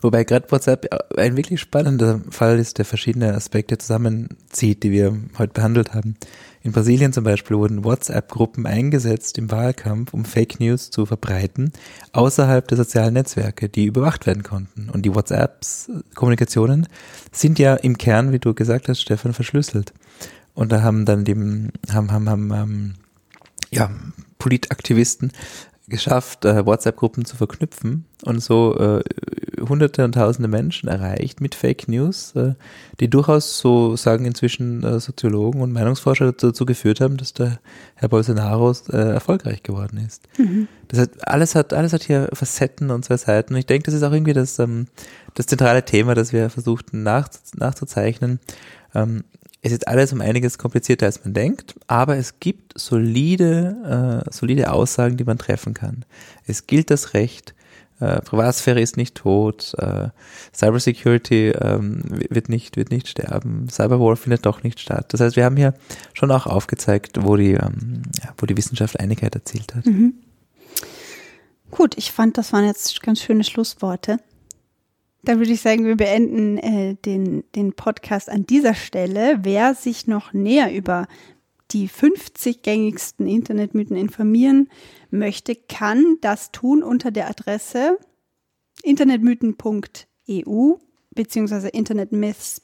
Wobei 0.00 0.24
gerade 0.24 0.50
WhatsApp 0.50 0.86
ein 1.16 1.36
wirklich 1.36 1.60
spannender 1.60 2.20
Fall 2.30 2.58
ist, 2.58 2.78
der 2.78 2.84
verschiedene 2.84 3.34
Aspekte 3.34 3.78
zusammenzieht, 3.78 4.82
die 4.82 4.90
wir 4.90 5.16
heute 5.38 5.52
behandelt 5.52 5.94
haben. 5.94 6.16
In 6.64 6.72
Brasilien 6.72 7.12
zum 7.12 7.24
Beispiel 7.24 7.58
wurden 7.58 7.84
WhatsApp-Gruppen 7.84 8.64
eingesetzt 8.64 9.36
im 9.36 9.50
Wahlkampf, 9.50 10.14
um 10.14 10.24
Fake 10.24 10.60
News 10.60 10.90
zu 10.90 11.04
verbreiten, 11.04 11.72
außerhalb 12.12 12.66
der 12.66 12.78
sozialen 12.78 13.12
Netzwerke, 13.12 13.68
die 13.68 13.84
überwacht 13.84 14.26
werden 14.26 14.42
konnten. 14.42 14.88
Und 14.88 15.02
die 15.02 15.14
WhatsApps-Kommunikationen 15.14 16.88
sind 17.32 17.58
ja 17.58 17.74
im 17.74 17.98
Kern, 17.98 18.32
wie 18.32 18.38
du 18.38 18.54
gesagt 18.54 18.88
hast, 18.88 19.02
Stefan, 19.02 19.34
verschlüsselt. 19.34 19.92
Und 20.54 20.72
da 20.72 20.80
haben 20.80 21.04
dann 21.04 21.24
die, 21.24 21.34
haben, 21.92 22.10
haben, 22.10 22.30
haben, 22.30 22.52
haben 22.54 22.94
ja, 23.70 23.90
Politaktivisten 24.38 25.32
geschafft, 25.86 26.44
äh, 26.44 26.64
WhatsApp-Gruppen 26.64 27.24
zu 27.24 27.36
verknüpfen 27.36 28.06
und 28.24 28.42
so 28.42 28.76
äh, 28.78 29.02
hunderte 29.68 30.04
und 30.04 30.12
tausende 30.12 30.48
Menschen 30.48 30.88
erreicht 30.88 31.40
mit 31.40 31.54
Fake 31.54 31.88
News, 31.88 32.34
äh, 32.36 32.54
die 33.00 33.08
durchaus, 33.08 33.58
so 33.58 33.94
sagen 33.96 34.24
inzwischen 34.24 34.82
äh, 34.82 34.98
Soziologen 34.98 35.60
und 35.60 35.72
Meinungsforscher 35.72 36.32
dazu 36.32 36.64
geführt 36.64 37.00
haben, 37.00 37.16
dass 37.18 37.34
der 37.34 37.60
Herr 37.96 38.08
Bolsonaro 38.08 38.72
äh, 38.90 38.96
erfolgreich 38.96 39.62
geworden 39.62 39.98
ist. 39.98 40.26
Mhm. 40.38 40.68
Das 40.88 41.00
heißt, 41.00 41.28
alles 41.28 41.54
hat, 41.54 41.74
alles 41.74 41.92
hat 41.92 42.02
hier 42.02 42.28
Facetten 42.32 42.90
und 42.90 43.04
zwei 43.04 43.18
Seiten. 43.18 43.54
Und 43.54 43.58
ich 43.58 43.66
denke, 43.66 43.86
das 43.86 43.94
ist 43.94 44.02
auch 44.02 44.12
irgendwie 44.12 44.32
das, 44.32 44.58
ähm, 44.58 44.86
das 45.34 45.46
zentrale 45.46 45.84
Thema, 45.84 46.14
das 46.14 46.32
wir 46.32 46.48
versuchten 46.50 47.02
nach, 47.02 47.28
nachzuzeichnen. 47.56 48.40
Ähm, 48.94 49.24
es 49.64 49.72
ist 49.72 49.88
alles 49.88 50.12
um 50.12 50.20
einiges 50.20 50.58
komplizierter, 50.58 51.06
als 51.06 51.24
man 51.24 51.32
denkt, 51.32 51.74
aber 51.86 52.18
es 52.18 52.38
gibt 52.38 52.78
solide, 52.78 54.22
äh, 54.26 54.30
solide 54.30 54.70
Aussagen, 54.70 55.16
die 55.16 55.24
man 55.24 55.38
treffen 55.38 55.72
kann. 55.72 56.04
Es 56.46 56.66
gilt 56.66 56.90
das 56.90 57.14
Recht, 57.14 57.54
äh, 57.98 58.20
Privatsphäre 58.20 58.78
ist 58.82 58.98
nicht 58.98 59.14
tot, 59.14 59.72
äh, 59.78 60.08
Cybersecurity 60.54 61.52
ähm, 61.52 62.02
wird, 62.28 62.50
nicht, 62.50 62.76
wird 62.76 62.90
nicht 62.90 63.08
sterben, 63.08 63.70
Cyberwar 63.70 64.16
findet 64.16 64.44
doch 64.44 64.62
nicht 64.62 64.80
statt. 64.80 65.06
Das 65.14 65.22
heißt, 65.22 65.36
wir 65.36 65.46
haben 65.46 65.56
hier 65.56 65.72
schon 66.12 66.30
auch 66.30 66.46
aufgezeigt, 66.46 67.24
wo 67.24 67.36
die, 67.36 67.52
ähm, 67.52 68.02
ja, 68.22 68.34
wo 68.36 68.44
die 68.44 68.58
Wissenschaft 68.58 69.00
Einigkeit 69.00 69.34
erzielt 69.34 69.74
hat. 69.74 69.86
Mhm. 69.86 70.12
Gut, 71.70 71.96
ich 71.96 72.12
fand, 72.12 72.36
das 72.36 72.52
waren 72.52 72.66
jetzt 72.66 73.02
ganz 73.02 73.22
schöne 73.22 73.44
Schlussworte. 73.44 74.18
Dann 75.24 75.38
würde 75.38 75.52
ich 75.52 75.60
sagen, 75.60 75.86
wir 75.86 75.96
beenden 75.96 76.58
äh, 76.58 76.96
den, 76.96 77.44
den 77.54 77.72
Podcast 77.72 78.28
an 78.28 78.46
dieser 78.46 78.74
Stelle. 78.74 79.38
Wer 79.42 79.74
sich 79.74 80.06
noch 80.06 80.32
näher 80.32 80.72
über 80.72 81.06
die 81.70 81.88
50 81.88 82.62
gängigsten 82.62 83.26
Internetmythen 83.26 83.96
informieren 83.96 84.68
möchte, 85.10 85.56
kann 85.56 86.18
das 86.20 86.52
tun 86.52 86.82
unter 86.82 87.10
der 87.10 87.28
Adresse 87.28 87.98
internetmythen.eu 88.82 90.74
beziehungsweise 91.14 91.68
internetmyths. 91.68 92.60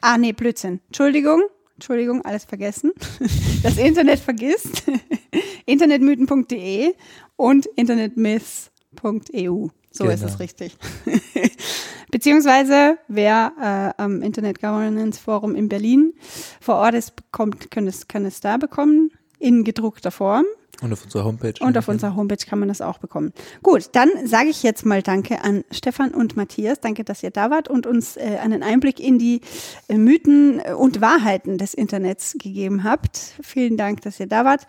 Ah, 0.00 0.18
nee, 0.18 0.32
Blödsinn. 0.32 0.80
Entschuldigung, 0.88 1.42
Entschuldigung, 1.74 2.24
alles 2.24 2.44
vergessen. 2.44 2.92
Das 3.62 3.78
Internet 3.78 4.18
vergisst. 4.18 4.82
internetmythen.de 5.66 6.94
und 7.36 7.66
internetmyths.eu. 7.76 9.68
So 9.92 10.04
genau. 10.04 10.14
ist 10.14 10.22
es 10.22 10.40
richtig. 10.40 10.76
Beziehungsweise, 12.10 12.98
wer 13.08 13.94
äh, 13.98 14.02
am 14.02 14.22
Internet 14.22 14.60
Governance 14.60 15.18
Forum 15.18 15.54
in 15.54 15.68
Berlin 15.68 16.12
vor 16.60 16.76
Ort 16.76 16.94
ist, 16.94 17.16
bekommt, 17.16 17.70
kann 17.70 17.86
es, 17.86 18.06
kann 18.08 18.26
es 18.26 18.40
da 18.40 18.58
bekommen, 18.58 19.10
in 19.38 19.64
gedruckter 19.64 20.10
Form. 20.10 20.44
Und 20.82 20.92
auf 20.92 21.04
unserer 21.04 21.24
Homepage. 21.24 21.54
Und 21.60 21.78
auf 21.78 21.86
unserer 21.86 22.16
Homepage 22.16 22.44
kann 22.44 22.58
man 22.58 22.68
das 22.68 22.80
auch 22.80 22.98
bekommen. 22.98 23.32
Gut, 23.62 23.90
dann 23.92 24.10
sage 24.26 24.48
ich 24.48 24.64
jetzt 24.64 24.84
mal 24.84 25.00
Danke 25.00 25.42
an 25.42 25.64
Stefan 25.70 26.12
und 26.12 26.36
Matthias. 26.36 26.80
Danke, 26.80 27.04
dass 27.04 27.22
ihr 27.22 27.30
da 27.30 27.50
wart 27.50 27.68
und 27.68 27.86
uns 27.86 28.16
äh, 28.16 28.38
einen 28.42 28.64
Einblick 28.64 28.98
in 28.98 29.18
die 29.18 29.42
äh, 29.88 29.96
Mythen 29.96 30.60
und 30.60 31.00
Wahrheiten 31.00 31.56
des 31.56 31.74
Internets 31.74 32.32
gegeben 32.32 32.82
habt. 32.82 33.18
Vielen 33.42 33.76
Dank, 33.76 34.00
dass 34.02 34.18
ihr 34.18 34.26
da 34.26 34.44
wart. 34.44 34.66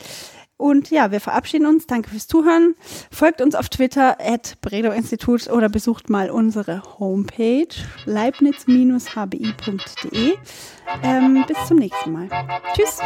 Und 0.57 0.91
ja, 0.91 1.11
wir 1.11 1.19
verabschieden 1.19 1.65
uns. 1.65 1.87
Danke 1.87 2.09
fürs 2.09 2.27
Zuhören. 2.27 2.75
Folgt 3.11 3.41
uns 3.41 3.55
auf 3.55 3.69
Twitter 3.69 4.17
at 4.19 4.61
Bredo 4.61 4.91
Institut 4.91 5.49
oder 5.49 5.69
besucht 5.69 6.09
mal 6.09 6.29
unsere 6.29 6.83
Homepage 6.99 7.67
leibniz-hbi.de. 8.05 10.33
Ähm, 11.03 11.43
bis 11.47 11.57
zum 11.67 11.77
nächsten 11.77 12.11
Mal. 12.11 12.29
Tschüss. 12.75 12.99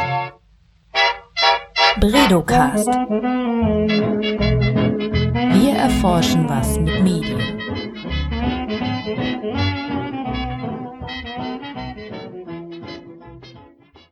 Bredocast. 2.00 2.86
Wir 5.54 5.74
erforschen 5.74 6.48
was 6.48 6.78
mit 6.78 7.02
Medien. 7.02 7.67